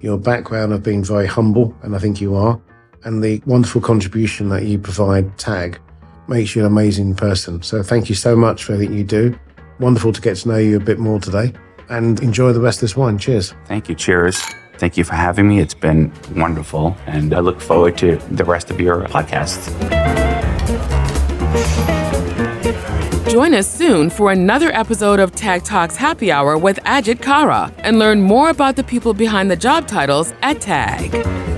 your 0.00 0.18
background 0.18 0.72
of 0.72 0.82
being 0.82 1.02
very 1.02 1.26
humble, 1.26 1.74
and 1.82 1.96
I 1.96 1.98
think 1.98 2.20
you 2.20 2.34
are, 2.34 2.60
and 3.04 3.22
the 3.22 3.40
wonderful 3.46 3.80
contribution 3.80 4.48
that 4.50 4.64
you 4.64 4.78
provide, 4.78 5.38
TAG, 5.38 5.80
makes 6.28 6.54
you 6.54 6.62
an 6.62 6.66
amazing 6.66 7.14
person. 7.14 7.62
So 7.62 7.82
thank 7.82 8.08
you 8.08 8.14
so 8.14 8.36
much 8.36 8.64
for 8.64 8.72
everything 8.72 8.96
you 8.96 9.04
do. 9.04 9.38
Wonderful 9.80 10.12
to 10.12 10.20
get 10.20 10.36
to 10.38 10.48
know 10.48 10.58
you 10.58 10.76
a 10.76 10.80
bit 10.80 10.98
more 10.98 11.18
today 11.20 11.52
and 11.88 12.20
enjoy 12.20 12.52
the 12.52 12.60
rest 12.60 12.78
of 12.78 12.82
this 12.82 12.96
wine. 12.96 13.18
Cheers. 13.18 13.54
Thank 13.66 13.88
you. 13.88 13.94
Cheers. 13.94 14.42
Thank 14.78 14.96
you 14.96 15.04
for 15.04 15.14
having 15.14 15.48
me. 15.48 15.60
It's 15.60 15.74
been 15.74 16.12
wonderful, 16.34 16.96
and 17.06 17.32
I 17.32 17.40
look 17.40 17.60
forward 17.60 17.96
to 17.98 18.16
the 18.32 18.44
rest 18.44 18.70
of 18.70 18.80
your 18.80 19.02
podcast. 19.02 19.70
Join 23.30 23.54
us 23.54 23.68
soon 23.72 24.10
for 24.10 24.30
another 24.30 24.70
episode 24.72 25.18
of 25.18 25.32
Tag 25.32 25.64
Talks 25.64 25.96
Happy 25.96 26.30
Hour 26.30 26.56
with 26.56 26.78
Ajit 26.84 27.20
Kara 27.20 27.72
and 27.78 27.98
learn 27.98 28.20
more 28.20 28.50
about 28.50 28.76
the 28.76 28.84
people 28.84 29.14
behind 29.14 29.50
the 29.50 29.56
job 29.56 29.88
titles 29.88 30.32
at 30.42 30.60
Tag. 30.60 31.53